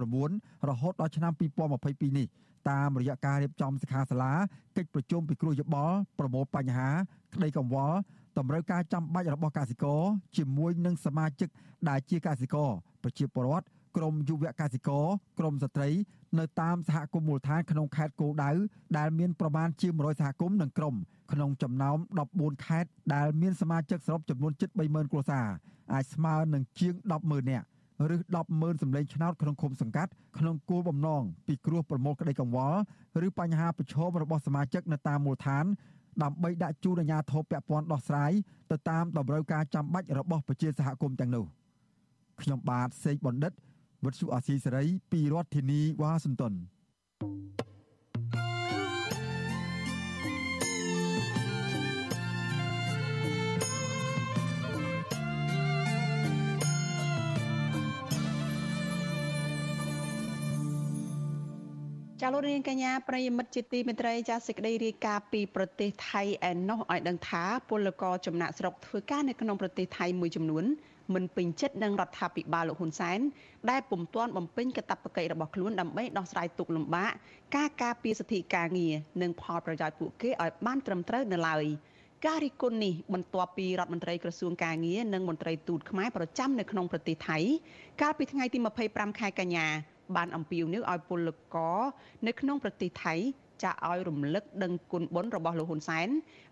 [0.00, 1.32] 2019រហូតដល់ឆ្នាំ
[1.80, 2.26] 2022នេះ
[2.70, 4.32] តាមរយៈការរៀបចំសិក្ខាសាលា
[4.76, 6.88] កិច្ចប្រជុំពិគ្រោះយោបល់ប្រមូលបញ្ហា
[7.34, 7.96] ក្តីកង្វល់
[8.38, 10.00] តម្រូវការចាំបាច់របស់កសិករ
[10.36, 11.48] ជាមួយនឹងសមាជិក
[11.88, 12.70] ដែលជាកសិករ
[13.02, 13.66] ប្រជាពលរដ្ឋ
[13.96, 15.06] ក្រមយុវកសិករ
[15.38, 15.88] ក្រមស្ត្រី
[16.38, 18.50] នៅតាមសហគមន៍មូលដ្ឋានក្នុងខេត្តគោលដៅ
[18.98, 20.94] ដែលមានប្រមាណជា100សហគមន៍និងក្រម
[21.32, 21.96] ក្នុងចំណោម
[22.30, 25.46] 14ខេត្តដែលមានសមាជិកសរុបចំនួនជិត30000គ្រួសារ
[25.92, 27.66] អាចស្មើនឹងជាង100,000នាក់
[28.14, 28.16] ឬ
[28.48, 32.78] 100000សម្លេងឆ្នោតក្នុងឃុំសង្កាត់ក្នុងគោលបំណងពីគ្រោះប្រមូលក្តីកង្វល់
[33.26, 35.64] ឬបញ្ហាប្រឈមរបស់សមាជិកនៅតាមមូលដ្ឋាន
[36.22, 38.32] ដើម្បីដាក់ជូនអាជ្ញាធរពាក់ព័ន្ធដោះស្រាយ
[38.70, 41.44] ទៅតាមតម្រូវការចាំបាច់របស់ប្រជាសហគមន៍ទាំងនោះ
[42.42, 43.52] ខ្ញុំបាទសេកបណ្ឌិត
[44.04, 46.54] វិទ្យុអាស៊ីសេរីពីរដ្ឋធានីវ៉ាស៊ីនតោន
[62.20, 70.64] ចាលោកនាងកញ្ញាប្រិយមិត្តជាទីមេត្រីចាសេចក្តីរាយការណ៍ពីប្រទេសថៃឯណោះឲ្យដឹងថាពលករចំណាក់ស្រុកធ្វើការនៅក្នុងប្រទេសថៃមួយចំនួន
[71.14, 73.20] មិនពេញចិត្តនឹងរដ្ឋាភិបាលលោកហ៊ុនសែន
[73.70, 77.10] ដែលពុំទាន់បំពេញកាតព្វកិច្ចរបស់ខ្លួនដើម្បីដោះស្រាយទុក្ខលំបាក
[77.56, 81.64] ការការពារសិទ្ធិការងារនិងផលប្រយោជន៍ពួកគេឲ្យបានត្រឹមត្រូវនៅឡើយ
[82.26, 87.38] ការរិះគន់នេះបន្ទាប់ពីរដ្ឋមន្ត្រីក្រសួងការងារនិងមន្ត្រីទូតខ្មែរប្រចាំនៅក្នុងប្រទេសថៃ
[88.02, 88.58] កាលពីថ្ងៃទី
[88.88, 89.66] 25ខែកញ្ញា
[90.16, 91.80] បានអំពាវនាវឲ្យពលករ
[92.26, 93.14] នៅក្នុងប្រទេសថៃ
[93.64, 96.08] ចាឲ្យរំលឹកដឹងគុណបុណ្យរបស់លោកហ៊ុនសែន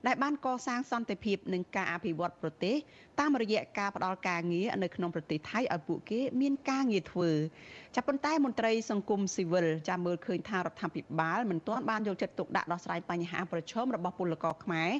[0.06, 2.76] ដែលបានកសាងសន្តិភាពនិងការអភិវឌ្ឍប្រទេស
[3.20, 7.30] តាមរយៈការផ្តល់ការងារនៅក្នុងប្រទេសថៃឲ្យពួកគេមានការងារធ្វើ
[7.96, 14.90] ចាប៉ុន្តែមន្ត្រីសង្គមស៊ីវិលចាំមើលឃើញថារដ្ឋាភិបាលមិនទាន់បានយកចិត្តទុកដាក់ដោះស្រាយបញ្ហាប្រឈមរបស់ពលករខ្មែរ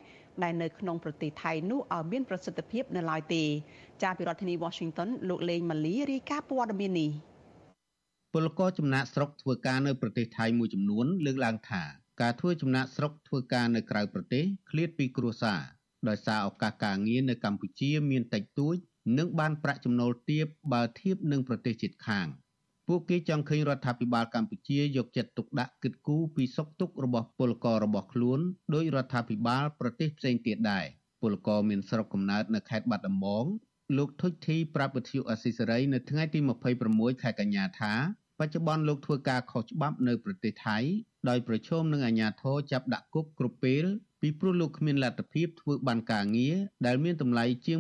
[0.42, 3.44] ដែលនៅក្នុងប្រទេសថៃនោះឲ្យមានប្រសិទ្ធភាពនៅឡើយទេ
[4.02, 7.11] ចាពីរដ្ឋធានី Washington លោកលេងម៉ាលីរាយការណ៍ព័ត៌មាននេះ
[8.34, 11.82] ពលករចំណាក់ស្រុកធ្វើការនៅប្រទេសថៃមួយចំនួនលើកឡើងថា
[12.20, 15.60] ការធ្វើចំណាក់ស្រុកធ្វើការនៅក្រៅប្រទេសឃ្លាតពីគ្រួសារ
[16.08, 18.76] ដោយសារឱកាសការងារនៅកម្ពុជាមានតិចតួច
[19.18, 22.26] និងបានប្រាក់ចំណូលទាបបើធៀបនឹងប្រទេសជិតខាង
[22.88, 28.40] ពួកគេចង់ឃើញរដ្ឋាភិបាលកម្ពុជាយកចិត្តទុកដាក់គិតគូរពីសុខទុក្ខរបស់ពលកររបស់ខ្លួន
[28.74, 30.84] ដោយរដ្ឋាភិបាលប្រទេសផ្សេងទៀតដែរ
[31.22, 33.46] ពលករមានស្រុកកំណើតនៅខេត្តបាត់ដំបង
[33.96, 36.38] លោកធុចធីប្រាប់វិទ្យុអស៊ីសេរីនៅថ្ងៃទី
[36.80, 37.92] 26ខែកញ្ញាថា
[38.41, 40.78] បច្ចុប្បន្នលោកធ្វើការខុសច្បាប់នៅប្រទេសថៃ
[41.28, 43.84] ដោយប្រឈមនឹងអាជ្ញាធរចាប់ដាក់គុកគ្រប់ពេល
[44.20, 47.78] ពីព្រោះលោកគ្មានលទ្ធភាពធ្វើបានការងារដែលមានតម្លៃជាង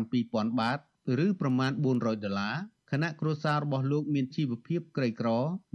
[0.00, 0.78] 17000បាត
[1.24, 2.56] ឬប្រមាណ400ដុល្លារ
[2.90, 5.28] ខណៈគ្រួសាររបស់លោកមានជីវភាពក្រីក្រ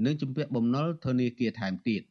[0.06, 2.02] និងជំពាក់បំណុលធនាគារថែមទៀត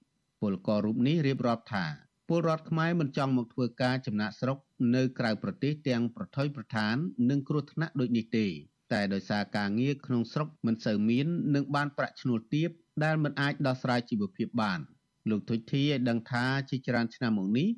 [0.41, 1.87] ពលកររូបនេះរៀបរាប់ថា
[2.29, 4.59] ពលរដ្ឋខ្មែរមិនចង់មកធ្វើការចំណាក់ស្រុក
[4.95, 6.97] នៅក្រៅប្រទេសទាំងប្រថុយប្រឋាន
[7.31, 8.47] និងគ្រោះថ្នាក់ដូចនេះទេ
[8.93, 12.71] តែដោយសារការងារក្នុងស្រុកមិនសូវមាននិងបានប្រាក់ឈ្នួលទាប
[13.05, 14.81] ដែលមិនអាចដោះស្រាយជីវភាពបាន
[15.31, 17.69] លោកទុចធីឲ្យដឹងថាជាច្រើនឆ្នាំមកនេះ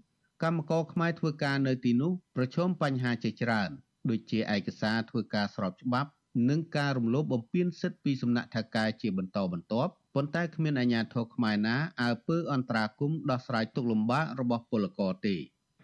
[0.43, 3.71] កម្មករខ្មែរធ្វើការនៅទីនោះប្រឈមបញ្ហាជាច្រើន
[4.11, 6.11] ដូចជាឯកសារធ្វើការស្របច្បាប់
[6.49, 15.37] និងការរំលោភបំពានសិទ្ធិពីសំណាក់ថៅកែជាបន្តបន្ទាប់ប៉ុន្តែគ្មានអាជ្ញាធរខ្មែរណាអើពើអន្តរាគមន៍ដោះស្រាយទុកលំបាករបស់ពលករទេ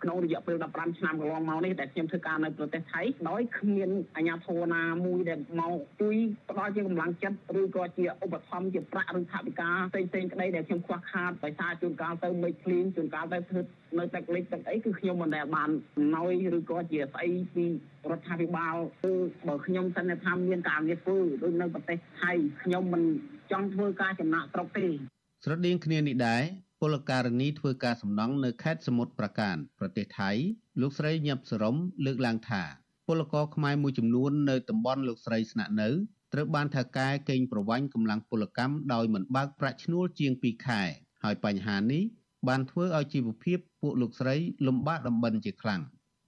[0.05, 6.17] ក្នុងរយៈពេល15ឆ្នាំកន្លងមកនេះដែលខ្ញុំធ្វើការនៅប្រទេសថៃដោយគ្មានអាជ្ញាធរណាមួយដែលមកជួយ
[6.51, 13.61] ផ្ដល់ជាកម្លាំងចិត្តឬក៏ជាឧបត្ថម្ភជាប្រាក់ឬថវិកាផ្សេងផ្សេងក្តីដែលខ្ញុំខ្វះខាតដោយសារជួនកាលទៅមេឃភ្លៀងជួនកាលទៅធ្វើ
[13.99, 17.65] នៅទឹកលិចទឹកអីគឺខ្ញុំមិនដែលបានអំណោយឬក៏ជាស្អីពី
[18.11, 18.75] រដ្ឋាភិបាល
[19.05, 19.13] គឺ
[19.49, 22.33] បើខ្ញុំសន្និដ្ឋានមានការងារធ្វើដូចនៅប្រទេសថៃ
[22.63, 23.03] ខ្ញុំមិន
[23.53, 24.87] ចង់ធ្វើការចំណាក់ស្រុកទេ
[25.45, 26.43] ស្រដៀងគ្នានេះដែរ
[26.87, 30.30] ពលករនីធ្វើការសំណង់នៅខេត្តសមុទ្រប្រាកានប្រទេសថៃ
[30.80, 32.62] លោកស្រីញាប់សរមលើកឡើងថា
[33.09, 35.89] ពលករខ្មែរមួយចំនួននៅតំបន់លោកស្រីស្នាក់នៅ
[36.32, 40.82] ត្រូវបានថៅកែកេងប្រវ័ញ្ចកម្លាំងពលកម្មដោយមិនបើកប្រាក់ឈ្នួលជាង2ខែ
[41.24, 42.03] ហើយបញ្ហានេះ
[42.49, 45.82] បានធ្វើឲ្យជីវភាពពួកលោកស្រីលំបាកដំបិនជាខ្លាំង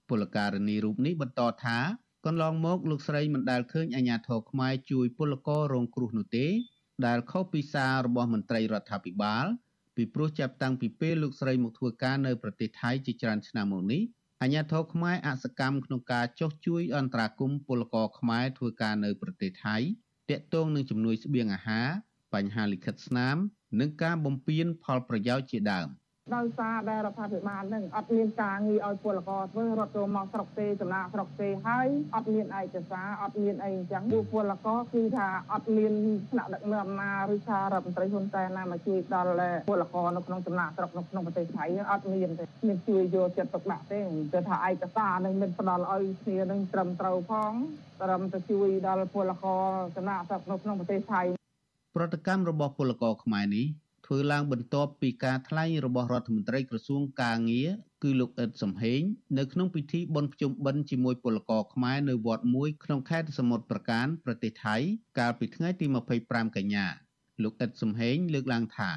[0.09, 1.77] ពលករនីរូបនេះបន្តថា
[2.25, 6.47] កន្លងមកលោកស្រីមិនដែលឃើញអាជ្ញាធរខ្មែរជួយពលកររងគ្រោះនោះទេ
[7.05, 9.47] ដែលខុសពីសាររបស់មន្ត្រីរដ្ឋាភិបាល
[9.97, 14.01] ពីព្រោះចាប់តាំងពីពេលលោកស្រីមកធ្វើការនៅប្រទេសថៃជាច្រើនឆ្នាំមកនេះ
[14.41, 19.77] អាញាធរខ្មែរអសកម្មក្នុងការចុះជួយអន្តរាគមន៍ពលករខ្មែរធ្វើការនៅប្រទេសថៃ
[20.29, 21.87] តាក់ទងនឹងជំនួយស្បៀងអាហារ
[22.33, 23.37] បញ្ហាលិខិតស្នាម
[23.79, 25.87] និងការបំពេញផលប្រយោជន៍ជាដើម។
[26.35, 35.93] ដោយសារដែលរដ្ឋាភិបាលនឹងអត់មានការងារឲ្យពលករធ្វើរត់ចូលមកស្រុកទេចំណាក់ស្រុកទេហើយអត់មានឯកសារអត់មានអីអញ្ចឹងពួកពលករគឺថាអត់មាន
[36.31, 39.35] ថ្នាក់ដឹកនាំណាឬថារដ្ឋមន្ត្រីហ៊ុនសែនណាមកជួយដល់
[39.69, 43.99] ពលករនៅក្នុងចំណាក់ស្រុកនៅក្នុងប្រទេសថៃអត់មានទេមានជួយយកចិត្តទុកដាក់ទេ
[44.33, 47.53] គឺថាឯកសារនឹងមិនផ្ដល់ឲ្យគ្នានឹងត្រឹមត្រូវផង
[48.01, 49.63] ត្រឹមទៅជួយដល់ពលករ
[49.95, 51.21] ចំណាក់ស្រុកនៅក្នុងប្រទេសថៃ
[51.95, 53.65] ប្រតិកម្មរបស់ពលករខ្មែរនេះ
[54.09, 57.69] ធ្វើឡើងបន្ទាប់ពីការថ្លែងរបស់រដ្ឋមន្ត្រីក្រសួងកាងារ
[58.03, 59.01] គឺលោកអ៊ិតសំហេង
[59.37, 64.75] នៅក្នុងពិធីបុណ្យភ្ជុំបិណ្ឌជាមួយពលករខ្មែរនៅវត្តមួយក្នុងខេត្តសមុទ្រប្រការប្រទេសថៃ
[65.19, 65.85] កាលពីថ្ងៃទី
[66.21, 66.85] 25កញ្ញា
[67.43, 68.91] លោកអ៊ិតសំហេងលើកឡើងថា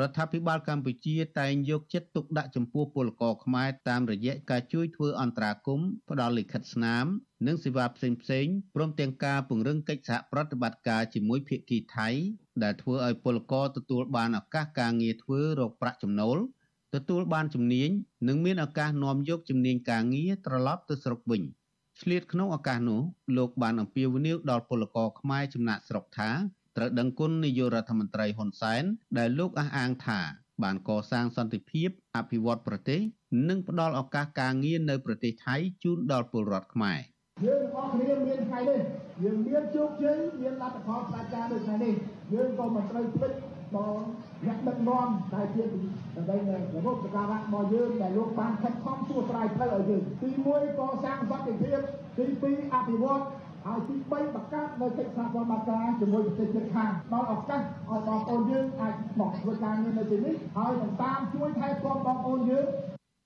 [0.00, 7.06] រដ្ឋាភិបាលកម្ពុជាតែងយកចិត្តទុកដាក់ចំពោះពលករខ្មែរតាមរយៈការជួយធ្វើអន្តរាគមន៍ផ្ដល់លិខិតស្នាម
[7.46, 12.08] និងសេវាផ្សេងផ្សេងព្រមទាំងការពង្រឹងកិច្ចសហប្រតិបត្តិការជាមួយភាគីថៃ
[12.62, 16.36] ដែលធ្វើឲ្យពលករទទួលបានឱកាសការងារធ្វើរកប្រាក់ចំណូល
[16.94, 17.90] ទទួលបានជំនាញ
[18.28, 21.42] និងមានឱកាសនាំយកជំនាញការងារត្រឡប់ទៅស្រុកវិញ
[22.00, 23.00] ឆ្លៀតក្នុងឱកាសនោះ
[23.36, 26.30] លោកបានអំពាវនាវដល់ពលករខ្មែរចំណាក់ស្រុកថា
[26.76, 28.84] ត្រូវដឹងគុណនាយករដ្ឋមន្ត្រីហ៊ុនសែន
[29.18, 30.20] ដែលលោកអះអាងថា
[30.62, 33.00] បានកសាងសន្តិភាពអភិវឌ្ឍប្រទេស
[33.48, 37.00] និងផ្ដល់ឱកាសការងារនៅប្រទេសថៃជូនដល់ពលរដ្ឋខ្មែរ។
[37.44, 38.80] យើងទាំងអស់គ្នាមានថ្ងៃនេះ
[39.22, 41.94] យើងមានជោគជ័យមានលទ្ធផលផ្ដាច់ការដូចថ្ងៃនេះ
[42.34, 43.32] យើងក៏មិនត្រូវភ្លេច
[43.76, 44.00] ដល់
[44.46, 45.64] អ្នកដឹកនាំដែលជា
[46.16, 51.78] ដើម្បីរបបសការៈរបស់យើងដែលលោកបានខិតខំទួស្រាយផ្លូវឲ្យយើងទី1កសាងសន្តិភាព
[52.16, 53.22] ទី2អភិវឌ្ឍ
[53.66, 62.66] ហើយទី3បង្កើតនៅកិច្ចសហប្រតិបត្តិការជាមួយប្រទេសជិតខាងដល់ឱកាសឲ្យបងប្អូនយើងអាចមកធ្វើការងារនៅទីនេះហើយនឹងតាមជួយថែទាំបងប្អូនយើង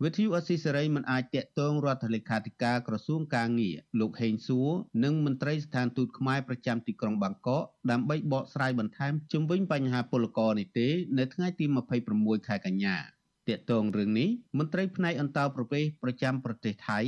[0.04, 4.70] វិទ្យុអស៊ីសេរីមិនអាចតាក់ទងរដ្ឋលេខាធិការក្រសួងកាងារលោកហេងសួរ
[5.04, 10.88] និងមន្ត្រីស្ថានទូតខ្មែរប្រចាំទីក្រុងបាងកកដើម្បីបកស្រាយបន្ថែមជុំវិញបញ្ហាពលករនេះទេ
[11.18, 11.64] នៅថ្ងៃទី
[12.06, 12.96] 26ខែកញ្ញា
[13.50, 14.28] តាក់ទងរឿងនេះ
[14.58, 17.00] មន្ត្រីផ្នែកអន្តរប្រវេសប្រចាំប្រទេសថៃ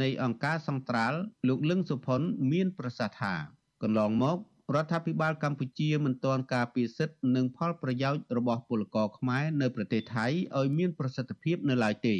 [0.00, 2.20] នៃអង្គការសង្ត្រាល់លោកលឹងសុផុន
[2.52, 3.34] មានប្រសាសន៍ថា
[3.82, 4.38] កន្លងមក
[4.74, 10.26] រដ្ឋាភិបាលកម្ពុជាមិនទាន់ការពារសិទ្ធិនិងផលប្រយោជន៍របស់ពលករខ្មែរនៅប្រទេសថៃ
[10.58, 12.16] ឲ្យមានប្រសិទ្ធភាពនៅឡើយទេ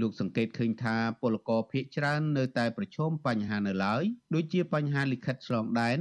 [0.00, 4.02] លោកសង្កេតឃើញថាពលករភៀកច្រើននៅតែប្រឈមបញ្ហានៅឡើយ
[4.34, 5.98] ដូចជាបញ្ហាលិខិតឆ្លងដែន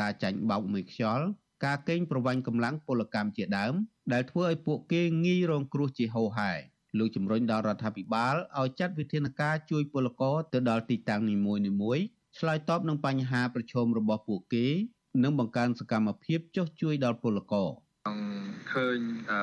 [0.00, 1.26] ការចាញ់បោកមួយខ្យល់
[1.64, 3.74] ការកេងប្រវ័ញ្ចកម្លាំងពលកម្មជាដើម
[4.12, 6.52] ដែលធ្វើឲ្យពួកគេងាយរងគ្រោះជាហូរហែ
[6.98, 12.04] លោកជំរុញដល់រដ្ឋាភិបាលឲ្យចាត់វិធានការជួយពលករទៅដល់ទីតាំងនីមួយៗ
[12.38, 14.66] ឆ្លើយតបនឹងបញ្ហាប្រឈមរបស់ពួកគេ
[15.22, 17.68] និងបង្កើនសកម្មភាពចុះជួយដល់ពលករ។
[18.72, 18.98] ឃើញ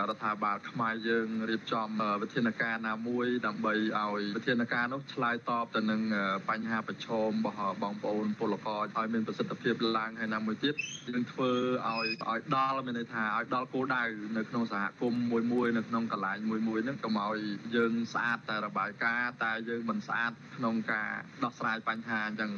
[0.10, 1.88] រដ្ឋាភិបាលខ្មែរយើងរៀបចំ
[2.22, 6.02] វិធានការណាមួយដើម្បីឲ្យវិធានការនោះឆ្លើយតបទៅនឹង
[6.50, 10.74] បញ្ហាប្រឈមរបស់បងប្អូនពលករឲ្យមានប្រសិទ្ធភាពឡើងហើយណាមួយទៀត
[11.10, 11.52] យើងធ្វើ
[11.88, 14.04] ឲ្យឲ្យដល់មានន័យថាឲ្យដល់គោលដៅ
[14.38, 17.38] នៅក្នុងសហគមន៍មួយមួយនៅក្នុងកន្លែងមួយមួយហ្នឹងកុំឲ្យ
[17.76, 21.10] យើងស្អាតតែរបាយការណ៍តែយើងមិនស្អាតក្នុងការ
[21.44, 22.52] ដោះស្រាយបញ្ហាអញ្ចឹង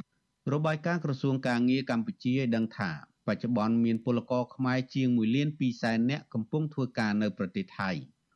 [0.53, 2.91] របាយការណ៍ក្រសួងការងារកម្ពុជាឲ្យដឹងថា
[3.27, 7.91] បច្ចុប្បន្នមានពលករខ្មែរជាង1លាន2សែននាក់កំពុងធ្វើការនៅប្រទេសថៃ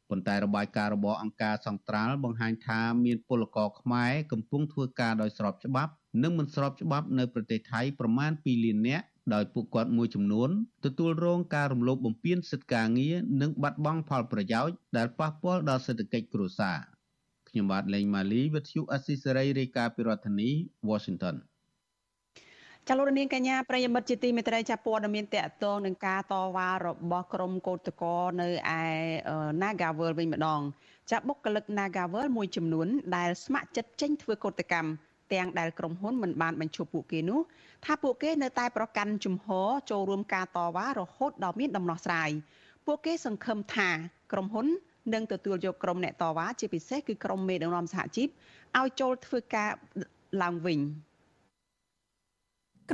[0.10, 5.92] ប៉ុន្តែរបាយការណ៍របស់អង្គការសង្ត្រាល់បង្ហាញថាមានពលករខ្មែរកំពុងធ្វើការដោយស្របច្បាប់
[6.24, 10.50] និងមិនស្របច្បាប់នៅប្រទេសថៃប្រមាណ2លាននាក់ដោយពួកគាត់មួយចំនួន
[10.86, 16.80] ទទួលរងការរំលោភបំពានសិទ្ធិការងារនិងបាត់បង់ផលប្រយោជន៍ដែលប៉ះពាល់ដល់សេដ្ឋកិច្ចគ្រួសារ
[17.50, 20.50] ខ្ញុំបាទលេងម៉ាលីវិទ្យុអស៊ីសេរីរាយការណ៍ពីរដ្ឋធានី
[20.89, 21.36] Washington
[22.89, 28.47] ចលនានកញ្ញាប្រិយមិត្តជាទីមេត្រីចាប់ព័ត៌មានតកតងនឹងការតវ៉ារបស់ក្រុមកោតកោនៅ
[28.79, 28.82] ឯ
[29.61, 30.61] Nagawal វិញម្ដង
[31.11, 34.89] ចាបុគ្គលិក Nagawal មួយចំនួន ដែលស្ម័គ្រចិត្តចេញធ្វើកោតកម្ម
[35.34, 37.39] ទាំងដែលក្រុមហ៊ុនមិនបានបញ្ឈប់ពួកគេនោះ
[37.86, 42.29] ថាពួកគេនៅតែប្រកាន់ជំហរចូលរួមការតវ៉ារហូតដល់មានដំណោះស្រាយ
[42.86, 43.89] ពួកគេសង្ឃឹមថា
[44.32, 44.67] ក្រុមហ៊ុន
[45.13, 48.27] នឹងទទួលយកក្រុមអ្នកតវ៉ាជាពិសេសគឺក្រុមមេដឹកនាំសហជីព
[48.79, 49.69] ឲ្យចូលធ្វើការ
[50.43, 50.79] ឡើងវិញ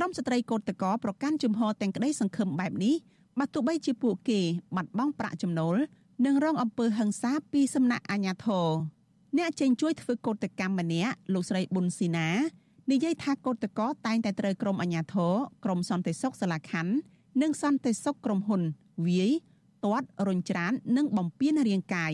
[0.00, 2.94] ្រុមស្ត្រីកោតតកប្រកាន់ជំហរទាំងក្តីសង្ឃឹមបែបនេះ
[3.38, 4.40] បើទោះបីជាពួកគេ
[4.76, 5.76] បាត់បង់ប្រាក់ចំណូល
[6.26, 8.68] និងរងអំពើហិង្សាពីសំណាក់អាជ្ញាធរ
[9.38, 12.28] អ្នកចេញជួយធ្វើកោតកម្មម្នាក់លោកស្រីប៊ុនស៊ីណា
[12.90, 15.34] និយាយថាកោតកោតែងតែត្រូវក្រុមអាជ្ញាធរ
[15.64, 16.92] ក្រុមសន្តិសុខសាលាខណ្ឌ
[17.42, 18.62] និងសន្តិសុខក្រុមហ៊ុន
[19.06, 19.30] វាយ
[19.84, 22.12] ទាត់រុញច្រាននិងបំពេញរាងកាយ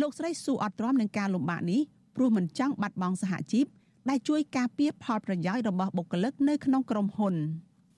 [0.00, 1.80] លោកស្រីស៊ូអត់ទ្រាំនឹងការលំបាកនេះ
[2.16, 3.66] ព្រោះមិនចង់បាត់បង់សហជីព
[4.08, 7.34] ដែលជួយការពារផលប្រយោជន៍របស់បុគ្គលិកនៅក្នុងក្រុមហ៊ុន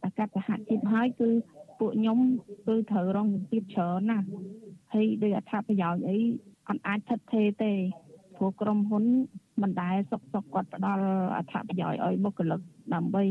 [0.05, 1.29] អាកាសសហជីពហើយគឺ
[1.79, 2.19] ពួកខ្ញុំ
[2.67, 4.27] គឺត្រូវរងជំទាបច្រើនណាស់
[4.93, 6.17] ហើយដោយអត្ថប្រយោជន៍អី
[6.69, 7.73] អត់អាចថិតថេរទេ
[8.37, 9.05] ព្រោះក្រុមហ៊ុន
[9.63, 11.05] មិនដែលសុកសុកគាត់ផ្ដល់
[11.37, 12.61] អត្ថប្រយោជន៍ឲ្យបុគ្គលិក
[12.95, 13.25] ដើម្បី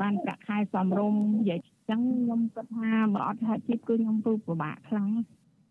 [0.00, 1.60] បានប្រាក់ខែសមរម្យនិយាយ
[1.90, 5.08] ចឹងខ្ញុំគិតថាបើអត់សហជីពគឺខ្ញុំពុពិបាកខ្លាំង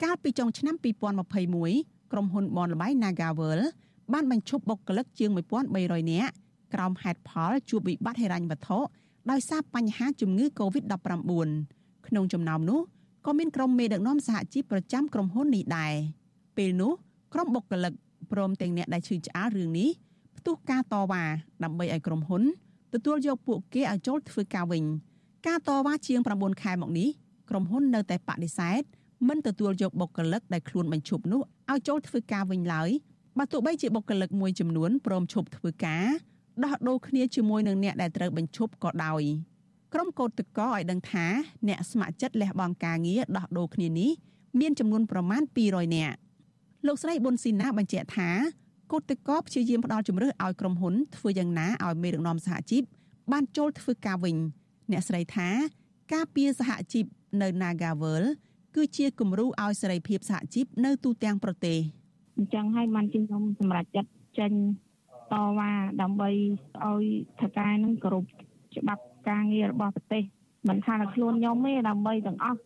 [0.04, 0.76] កាលពីចុងឆ្នាំ
[1.64, 3.60] 2021ក្រុមហ៊ុនបនលបៃ Nagavel
[4.14, 5.30] បានបញ្ឈប់បុគ្គលិកជាង
[5.72, 6.34] 1300នាក់
[6.74, 8.80] ក្រោមហេតុផលជួបវិបត្តិហិរញ្ញវត្ថុ
[9.32, 11.32] ដោយសារបញ្ហាជំងឺ Covid-19
[12.08, 12.80] ក្នុងចំណោមនោះ
[13.26, 15.94] ក៏មានក្រុមមេដឹកនាំសហជីពប្រចាំក្រុមហ៊ុននេះដែរ
[16.58, 16.92] ពេលនោះ
[17.34, 17.94] ក្រុមបុគ្គលិក
[18.32, 19.90] ព្រមទាំងអ្នកដែលឈឺឆ្អាលរឿងនេះ
[20.38, 21.24] ផ្ទុះការតវ៉ា
[21.64, 22.44] ដើម្បីឲ្យក្រុមហ៊ុន
[22.94, 24.84] ទទួលយកពួកគេឲ្យចូលធ្វើការវិញ
[25.48, 27.10] ការតវ៉ាជាង9ខែមកនេះ
[27.50, 28.82] ក្រុមហ៊ុននៅតែបដិសេធ
[29.28, 31.42] មិនទទួលយកបុគ្គលិកដែលខ្លួនបញ្ឈប់នោះ
[31.72, 32.90] ឲ្យចូលធ្វើការវិញឡើយ
[33.38, 36.06] បើទោះបីជាបុគ្គលិកមួយចំនួនព្រមឈប់ធ្វើការ
[36.64, 39.24] ដោះដូរគ្នាជាមួយនឹងអ្នកដែលត្រូវបញ្ឈប់ក៏ដោយ
[39.94, 41.26] ក្រុមកោតតកឲ្យដឹងថា
[41.68, 44.12] អ្នកស្ម័គ្រចិត្តលះបង់ការងារដោះដូរគ្នានេះ
[44.60, 46.18] មានចំនួនប្រមាណ200នាក់
[46.88, 48.30] លោកស្រីប៊ុនស៊ីណាបញ្ជាក់ថា
[48.92, 52.84] កោតតកព្យាយាមផ្ដល់ជំរឿសឲ្យក្រុមហ៊ុនធ្វើយ៉ាងណាឲ្យមេដឹកនាំសហជីព
[53.32, 54.36] បានចូលធ្វើការវិញ
[54.92, 55.50] អ្នកស្រីថា
[56.14, 57.06] ការពៀសហជីព
[57.42, 58.24] នៅ Nagavel
[58.76, 61.78] គឺជាគំរូឲ្យសេរីភាពសហជីពនៅទូទាំងប្រទេស
[62.38, 64.52] អញ្ចឹងហើយបានជាខ្ញុំសម្រេចចិត្តចេញ
[65.34, 65.72] តវ៉ា
[66.02, 66.30] ដើម្បី
[66.86, 67.04] ឲ្យ
[67.42, 68.26] ថកែនឹងគោរព
[68.78, 70.24] ច្បាប់ការងាររបស់ប្រទេស
[70.70, 72.60] មិនថាតែខ្លួនខ្ញុំទេដើម្បីទាំងអស់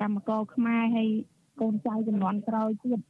[0.00, 1.08] កម្មករខ្មែរហើយ
[1.60, 3.00] កូនចៅចំនួនក្រោយទៀត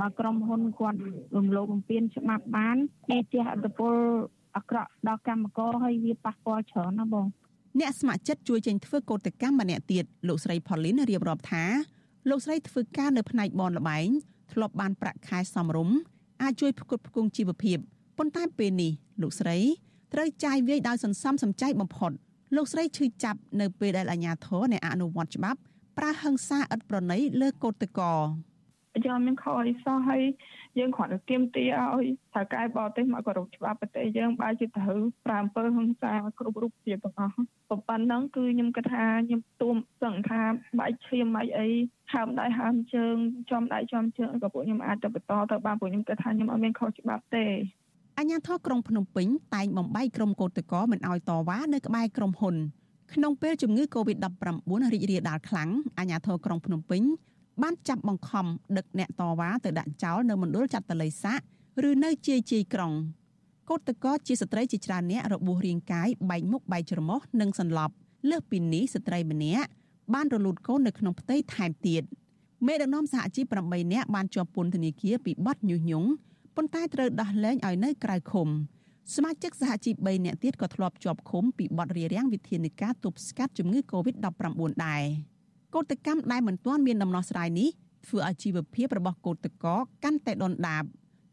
[0.00, 0.98] បើក្រុមហ៊ុនគាត់
[1.36, 2.76] រំលោភបំពានច្បាប់បាន
[3.08, 3.94] គេជះឥទ្ធិពល
[4.56, 7.26] អាក្រក់ដល់កម្មករហើយវាប៉ះពាល់ច្រើនណាបង
[7.80, 11.64] អ្នកស្ម័គ្រចិត្តជួយចេញធ្វើកោតកម្មម្នាក់ទៀតលោកស្រីផូលីនរៀបរាប់ថា
[12.30, 14.08] លោកស្រីធ្វើការនៅផ្នែកបនលបែង
[14.52, 15.96] ធ្លាប់បានប្រាក់ខែសមរម្យ
[16.42, 17.78] អាចជួយផ្គត់ផ្គង់ជីវភាព
[18.18, 19.56] ប៉ុន្តែពេលនេះលោកស្រី
[20.12, 22.12] ត្រូវចាយវាយដោយសន្សំសំចៃបំផុត
[22.56, 25.60] លោកស្រីឈឺចាប់នៅពេលដែលអាជ្ញាធរនៃអនុវត្តច្បាប់
[25.98, 28.12] ប្រើហិង្សាឥតប្រណីលើកូតកោ
[29.06, 30.22] យើងមានខអីសោះហើយ
[30.78, 37.34] យើងគ្រាន់តែទៀមទាឲ្យត្រូវកែបរទេសមកគោរពច្បាប់ប្រទេសយើងបើជាត្រូវប្រើអំពើហិង្សាគ្រប់រូបភាពទាំងអស់
[37.88, 40.42] ប៉ុណ្ណឹងគឺខ្ញុំគិតថាខ្ញុំទួមសង្ឃា
[40.78, 41.68] បែកឈាមបែកអី
[42.12, 43.16] ហើមដៃហើមជើង
[43.50, 47.46] ចំដៃចំជើងក៏ពួកខ្ញុំអាចទៅបន្តទៅបានពួកខ្ញុំគិតថាខ្ញុំអត់មានខុសច្បាប់ទេ
[48.18, 52.56] អញ្ញាធរក្រុងភ្នំពេញតែងបំបីក្រុមកោតក្រមិនអោយតវ៉ានៅក្បែរក្រុមហ៊ុន
[53.14, 57.02] ក្នុងពេលជំងឺ Covid-19 រីករាលដាលខ្លាំងអាជ្ញាធរក្រុងភ្នំពេញ
[57.62, 58.46] បានចាប់បង្ខំ
[58.76, 61.40] ដឹកអ្នកតវ៉ាទៅដាក់ចោលនៅមណ្ឌលចាត់តល័យស័ក
[61.88, 62.92] ឬនៅជាយជាយក្រុង
[63.68, 67.94] កូតកោជាស្ត្រីជាច្រើនអ្នករបួសរាងកាយបែកមុខបែកច្រមុះនិងសន្លប់
[68.30, 69.68] លើសពីនេះស្ត្រីម្នាក់
[70.14, 72.02] បានរលូតកូននៅក្នុងផ្ទៃថែមទៀត
[72.66, 76.08] មេដឹកនាំសហជីព8នាក់បានជាប់ពន្ធនាគារពីបទញុះញង់
[76.56, 78.48] ប៉ុន្តែត្រូវដោះលែងឲ្យនៅក្រៅឃុំ
[79.14, 85.04] សមាជិកសហជីព3នាក់ទៀតក៏ធ្លាប់ជាប់ឃុំពីបទរារាំងវិធានការទប់ស្កាត់ជំងឺ Covid-19 ដែរ
[85.74, 87.68] កោតកម្មដែលមិនទាន់មានដំណោះស្រាយនេះ
[88.06, 90.84] ធ្វើឲ្យជីវភាពរបស់កោតកោកាន់តែដុនដាប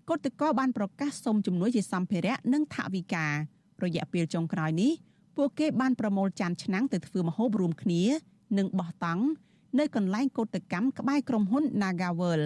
[0.09, 3.33] កោតកោបានប្រកាសសុំជំនួយជាសម្ភារៈនិងថវិការ
[3.95, 4.91] យៈពេលចុងក្រោយនេះ
[5.38, 8.03] ពួកគេបានប្រមូលចានឆ្នាំងទៅធ្វើម្ហូបរួមគ្នា
[8.57, 9.23] និងបោះតង់
[9.79, 12.41] នៅកន្លែងកោតកម្មក្បែរក្រុមហ៊ុន Nagavel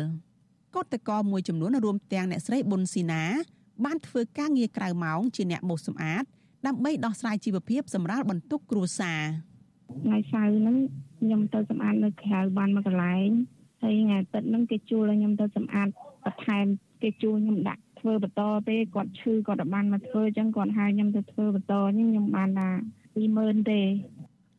[0.75, 3.23] កោតកោមួយចំនួនរួមទាំងអ្នកស្រីប៊ុនស៊ីណា
[3.85, 6.23] បានធ្វើការងារក្រៅម៉ោងជាអ្នកបោសសម្អាត
[6.67, 9.21] ដើម្បីដោះស្រាយជីវភាពសម្រាប់បន្ទុកគ្រួសារ
[10.03, 10.77] ថ្ងៃសៅរ៍ហ្នឹង
[11.19, 13.29] ខ្ញុំទៅសម្អាតនៅក្រៅបានមួយកន្លែង
[13.81, 15.87] ហើយថ្ងៃអាទិត្យហ្នឹងគេជួលឲ្យខ្ញុំទៅសម្អាត
[16.25, 16.65] បន្ថែម
[17.03, 22.69] គេជួលខ្ញុំដាក់ធ្វើបន្តទេគាត់ឈឺគាត់បានមកធ្វើអញ្ចឹងគាត់ហៅខ្ញុំទៅធ្វើបន្តខ្ញុំបានថា
[23.19, 23.81] 20000ទេ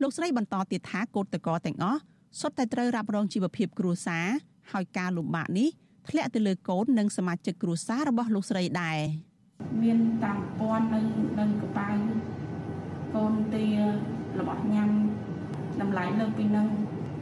[0.03, 2.01] លោកស្រីបន្តទៀតថាកូតតកទាំងអស់
[2.41, 4.26] សុទ្ធតែត្រូវរ៉ាប់រងជីវភាពគ្រួសារ
[4.72, 5.68] ហើយការលំបាកនេះ
[6.09, 8.99] ធ្លាក់ទៅលើកូននិងសមាជិកគ្រួសាររបស់លោកស្រីដែរ
[9.83, 11.01] មានតាមពាន់នៅ
[11.39, 11.89] នៅកប៉ៅ
[13.14, 13.66] កូនទា
[14.39, 14.91] របស់ញ៉ាំ
[15.83, 16.66] តម្លៃលើពីនឹង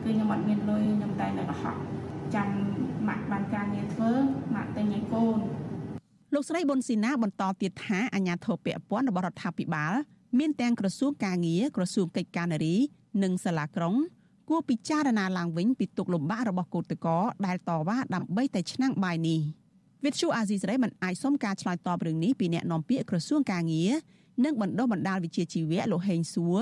[0.05, 1.77] គឺខ្ញុំអត់មានលុយខ្ញុំតែនៅកុហក
[2.35, 2.49] ចាំ
[3.09, 4.13] ម៉ាក់បានការងារធ្វើ
[4.55, 5.39] ម៉ាក់ទិញឲ្យកូន
[6.35, 9.95] លោកស្រីប៊ុនស៊ីណាបន្តទៀតថាអាញាធរពពន់របស់រដ្ឋាភិបាល
[10.39, 12.77] មានទាំងក្រសួងការងារក្រសួងកិច្ចការនារី
[13.23, 13.95] និងសាលាក្រុង
[14.49, 19.41] គួរពិចារណាឡើងវិញពីទុកលំបាករបស់កូតកោដែលតវ៉ាដើម្បីតែឆ្នាំងបាយនេះ
[20.05, 23.91] វិទ្យុអាស៊ីសេរីមិនអាចសុំការឆ្លើយតបរឿងនេះពីអ្នកនាំពាក្យក្រសួងការងារ
[24.45, 26.61] និងបណ្ដុះបណ្ដាលវិជ្ជាជីវៈលោកហេងសួរ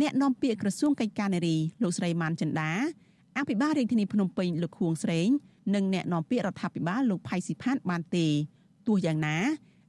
[0.00, 2.70] អ្នកនាំពាក្យក្រសួងកិច្ចការនារីលោកស្រីម៉ាន់ចិន្តា
[3.38, 5.28] អភិបាលរាជធានីភ្នំពេញលោកខួងស្រេង
[5.74, 8.26] និងអ្នកនាំពាក្យរដ្ឋាភិបាលលោកផៃស៊ីផានបានទេ
[8.86, 9.36] ទោះយ៉ាងណា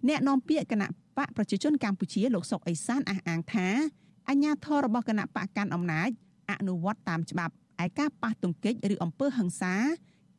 [0.07, 0.87] អ្នកនាំពាក្យគណៈ
[1.17, 3.67] បកប្រជាជនកម្ពុជាលោកសុកអេសានអះអាងថា
[4.29, 6.09] អញ្ញាធររបស់គណៈបកកាន់អំណាច
[6.51, 7.53] អនុវត្តតាមច្បាប់
[7.85, 9.75] ឯការប៉ះទង្គិចឬអំពើហិង្សា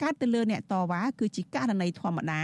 [0.02, 2.42] កើតទៅលើអ្នកតវ៉ាគឺជាករណីធម្មតា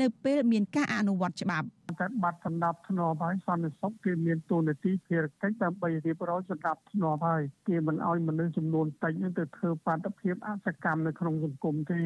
[0.00, 1.66] នៅពេលមានការអនុវត្តច្បាប់
[2.00, 12.00] តែបាត់សម្ដាប់ធ្នាប់ហើយសន្តិសុខគេមានទូនាទីភារកិច្ចដើម្បីរៀបរយសម្ដាប់ធ្នាប់ហើយគេមិនអោយមនុស្សចំនួនតិចទៅធ្វើបាតុភិបអសកម្មនៅក្នុងសង្គមទេ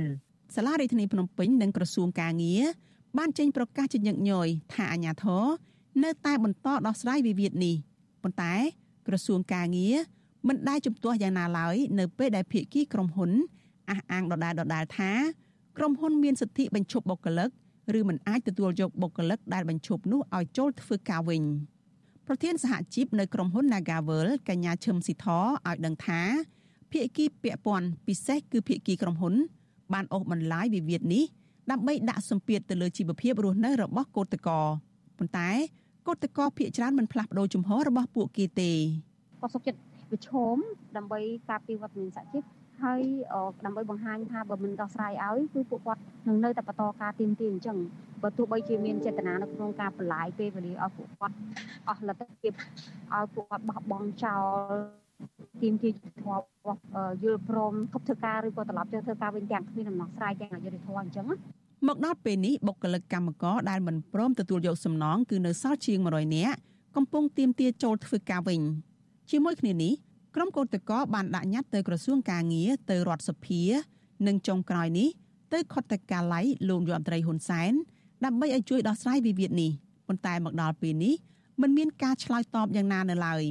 [0.56, 2.62] សាលារដ្ឋាភិបាលភ្នំពេញនិងក្រសួងការងារ
[3.18, 5.44] បានចេញប្រកាសជាញឹកញយថាអាញាធរ
[6.04, 7.74] នៅតែបន្តដោះស្រាយវិវាទនេះ
[8.22, 8.54] ប៉ុន្តែ
[9.06, 9.96] ក្រសួងការងារ
[10.48, 13.30] មិនដែលជំទាស់យ៉ាងណាឡើយនៅពេលដែលភាគីក្រុមហ៊ុន
[13.90, 15.12] អះអាងដដែលដដែលថា
[15.78, 17.50] ក្រុមហ៊ុនមានសិទ្ធិបញ្ឈប់បុគ្គលិក
[17.98, 21.42] ឬមិនអាចទទួលយកបុគ្គលិកដែលបញ្ឈប់នោះឲ្យចូលធ្វើការវិញ
[22.26, 26.20] ប្រធានសហជីពនៅក្រុមហ៊ុន Nagavel កញ្ញាឈឹមស៊ីធឲ្យដឹងថា
[26.92, 29.34] ភាគីពាក់ព័ន្ធពិសេសគឺភាគីក្រុមហ៊ុន
[29.92, 31.24] បានអូសបន្លាយវិវាទនេះ
[31.70, 34.60] ដើម្បីដាក់សម្ពាធទៅលើជីវភាពរស់នៅរបស់កូតកោ
[35.18, 35.50] ប៉ុន្តែ
[36.06, 38.72] កូតកោភាគច្រើនមិនផ្លាស់ប្ដូរជំហររបស់ពួកគេទេ
[39.40, 39.80] គាត់សុខចិត្ត
[40.10, 40.56] ប្រឈម
[40.96, 42.42] ដើម្បីការពីវត្តមានសហជីព
[42.82, 43.00] ហើយ
[43.64, 47.76] ដើម្បីបង្ហាញថាបើមិនដោះស្រាយឲ្យគឺពួកគាត់នឹងនៅតែបន្តការទៀមទាអញ្ចឹង
[48.22, 51.36] បើទោះបីជាមានចេតនានៅក្នុងការបន្លាយពេលវេលាឲ្យពួកគាត់
[51.88, 52.52] អស់លទ្ធភាព
[53.14, 54.44] ឲ្យពួកគាត់បោះបង់ចោល
[55.62, 56.36] ទីមទីធម៌
[57.22, 61.26] យល់ព្រមគប់ធ្វើការឬក៏ត្រឡប់ទៅធ្វើការវិញទាំងគ្មានដំណោះស្រាយទាំងអយុធធម៌អញ្ចឹង
[61.88, 66.58] មកដល់ពេលនេះបុគ្គលិកកម្មករដែលមិនព្រមទទួលយកសំណងគឺនៅសល់ជាង100នាក់
[66.96, 68.60] កំពុងទៀមទាចូលធ្វើការវិញ
[69.30, 69.92] ជាមួយគ្នានេះ
[70.34, 73.62] ក្រុមកោតក្របានដាក់ញត្តិទៅក្រសួងកាងារទៅរដ្ឋសភា
[74.26, 75.08] និងចុងក្រោយនេះ
[75.52, 77.72] ទៅខុទ្ទកាល័យលោកយមត្រីហ៊ុនសែន
[78.24, 79.70] ដើម្បីឲ្យជួយដោះស្រាយវិវាទនេះ
[80.08, 81.14] ប៉ុន្តែមកដល់ពេលនេះ
[81.62, 83.42] មិនមានការឆ្លើយតបយ៉ាងណានៅឡើយ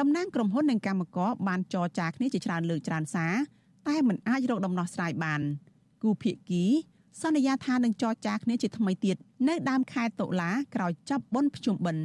[0.00, 3.34] តំណាងក្រុមហ៊ុននិងកម្មករបានចរចាគ្នាជាច្រើនលើកច្រើនសារ
[3.88, 5.40] តែមិនអាចរកដំណោះស្រាយបាន
[6.02, 6.64] គូភាគី
[7.22, 9.16] សន្យាថានឹងចរចាគ្នាជាថ្មីទៀត
[9.48, 12.04] នៅដើមខែតុលាក្រោយចប់បុណ្យភ្ជុំបិណ្ឌ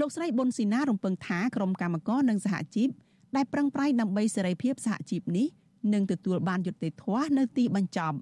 [0.00, 2.88] លោកស្រីប៊ុនស៊ីណារំពឹងថាក្រុមកម្មករនិងសហជីព
[3.36, 5.46] ដែលប្រឹងប្រែងដើម្បីសេរីភាពសហជីពនេះ
[5.94, 8.16] នឹងទទួលបានយុត្តិធម៌នៅទីបញ្ចប់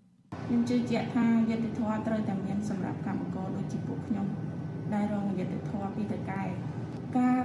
[0.47, 4.27] ខ្ញុំជឿជាក់ថាយុត្តិធម៌ត្រូវតែមានសម្រាប់កម្មករដូចជាពួកខ្ញុំ
[4.95, 6.43] ដែលរងយុត្តិធម៌ពីតកែ
[7.19, 7.43] ការ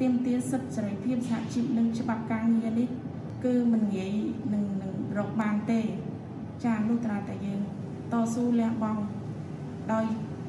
[0.00, 2.88] ទាមទារសិទ្ធិសេរីភាពសហជីពនិងច្បាប់ការងារនេះ
[3.44, 4.12] គឺមិនងាយ
[4.54, 5.80] នឹងនឹងរកបានទេ
[6.64, 7.60] ចាលុះត្រាតែយើង
[8.12, 9.02] តស៊ូលះបង់
[9.92, 10.04] ដោយ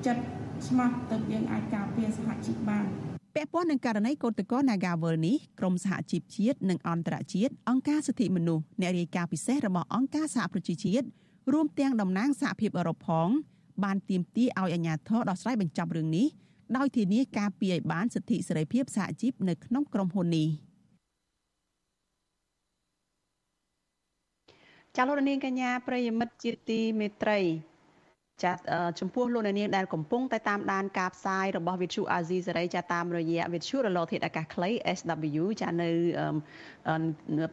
[0.06, 0.24] ចិត្ត
[0.68, 2.86] ស្មោះទើបយើងអាចការពារសហជីពបាន
[3.40, 11.06] ពាក់ព័ន្ធនឹងករណីកូតកោ Nagawal នេះក្រមសហជីពជាតិនិងអន្តរជាតិអង្គការសិទ្ធិមនុស្សអ្នករាយការណ៍ពិសេសរបស់អង្គការសហប្រជាជាតិ
[11.54, 13.30] រួមទាំងតំណាងសហភាពអឺរ៉ុបផង
[13.84, 16.28] បានទាមទារឲ្យអាជ្ញាធរដោះស្រាយបញ្ចប់រឿងនេះ
[16.78, 20.48] ដោយធានាការពារឲ្យបានសិទ្ធិសេរីភាពសហជីពនៅក្នុងក្រុមហ៊ុននេះ
[24.96, 27.40] ចាលោកនាងកញ្ញាប្រិយមិត្តជាទីមេត្រី
[28.44, 28.52] ចា
[29.00, 35.90] ចំពោះលោកអ្នកនាងដែលកំពុងតែតាមដានការផ្សាយរបស់វិទ្យុអាស៊ីសេរីចាតាមរយៈវិទ្យុរលកធាតុអាកាសខ្លី SW ចានៅ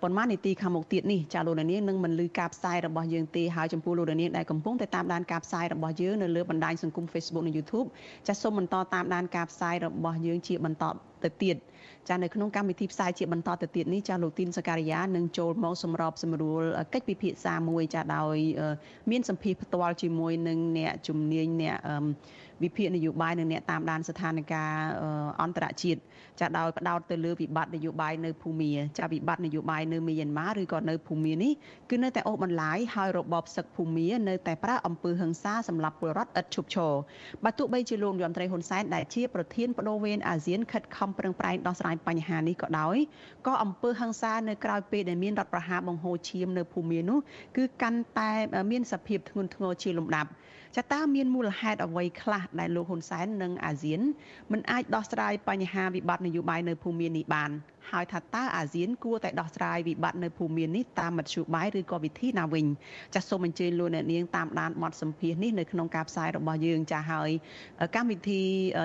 [0.03, 7.87] ប៉ុន្មាននាទីខាងមុខទៀតនេះចាលោកអ្នកនាងនឹងមិនលឺការផ្សាយរបស់យើងទេហើយចំពោះលោកអ្នកនាងដែលកំពុងតែតាមដានការផ្សាយរបស់យើងនៅលើបណ្ដាញសង្គម Facebook និង YouTube
[8.28, 10.85] ចាសូមបន្តតាមដានការផ្សាយរបស់យើងជាបន្ត
[11.23, 11.57] ទៅទៀត
[12.09, 16.62] ចានៅក្នុងកម្មវិធីផ្សាយជាបន្តទៅទៀតនេះចាលោកទីនសការីយ៉ានឹងចូលមកសម្របសម្រួល
[16.95, 18.37] កិច្ចពិភាក្សាមួយចាដោយ
[19.11, 21.77] មានសម្ភារផ្ទាល់ជាមួយនឹងអ្នកជំនាញអ្នក
[22.62, 24.55] វិភាគនយោបាយនិងអ្នកតាមដានស្ថានភាព
[25.42, 26.00] អន្តរជាតិ
[26.40, 31.52] ចាដោយផ្ដោតទៅលើវិបត្តិនយោបាយនៅភូមាចាវិបត្តិនយោបាយនៅមីយ៉ាន់ម៉ាឬក៏នៅភូមានេះ
[31.90, 36.92] គឺនៅតែអូសបន្លាយហើយរបបសឹកភូមានៅតែប្រើអំពើហិង្សាសម្រាប់ពលរដ្ឋឥតឈប់ឈរ
[37.44, 42.96] បើទោះបីជាលោកយមត្រីហ៊ុនសែនដែលជាប្រធានបដូវវេនអាស៊ានខិតខំប្រឹងប្រែងដោះស្រាយបញ្ហានេះក៏ដោយ
[43.46, 47.18] ក៏អំពើហិង្សានៅក្រៅពេលដែលមានរដ្ឋប្រហារបង្ហូរឈាមនៅភូមានោះ
[47.57, 48.30] គឺកាន់តែ
[48.70, 50.30] មានសភាពធ្ងន់ធ្ងរជាលំដាប់
[50.77, 54.01] ចាតើមានមូលហេតុអ្វីខ្លះដែលលោកហ៊ុនសែននិងអាស៊ាន
[54.53, 57.51] មិនអាចដោះស្រាយបញ្ហាវិបត្តិនយោបាយនៅភូមិមាននេះបាន
[57.91, 62.66] ហើយថាតើអាស៊ានគួរតែដោះស្រាយវិបត្តិនៅភូមិមាននេះតាមមធ្យោបាយឬក៏វិធីណាវិញ
[63.14, 67.31] ចាសសូមអញ្ជើញលោកអ្នកនាងតាមដានបទសម្ភាសន៍នេះនៅក្នុងការផ្សាយរបស់យើងចាសហើយ
[67.97, 68.43] កម្មវិធី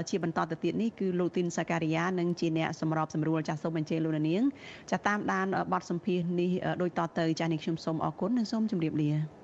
[0.10, 4.44] ជាបន្តទៅទៀតនេះគឺលោកទីនសាការីយ៉ានឹងជាអ្នកសម្របសម្រួលចាសសូមអញ្ជើញលោកអ្នកនាង
[4.92, 9.39] ចាសតាមដានបទសម្ភាសន៍នេះដូចតទៅចាសនេះខ្ញុំសូមអរគុណនិងសូមជម្រាបលា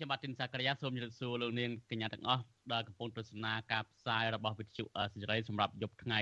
[0.00, 2.42] ខ្ញុំបាទទីនសាករិយាសូមជម្រាបសួរលោកនាងកញ្ញាទាំងអស់
[2.72, 6.18] ដែលកំពុងទស្សនាការផ្សាយរបស់វិទ្យុសេរីសម្រាប់យប់ថ្ងៃ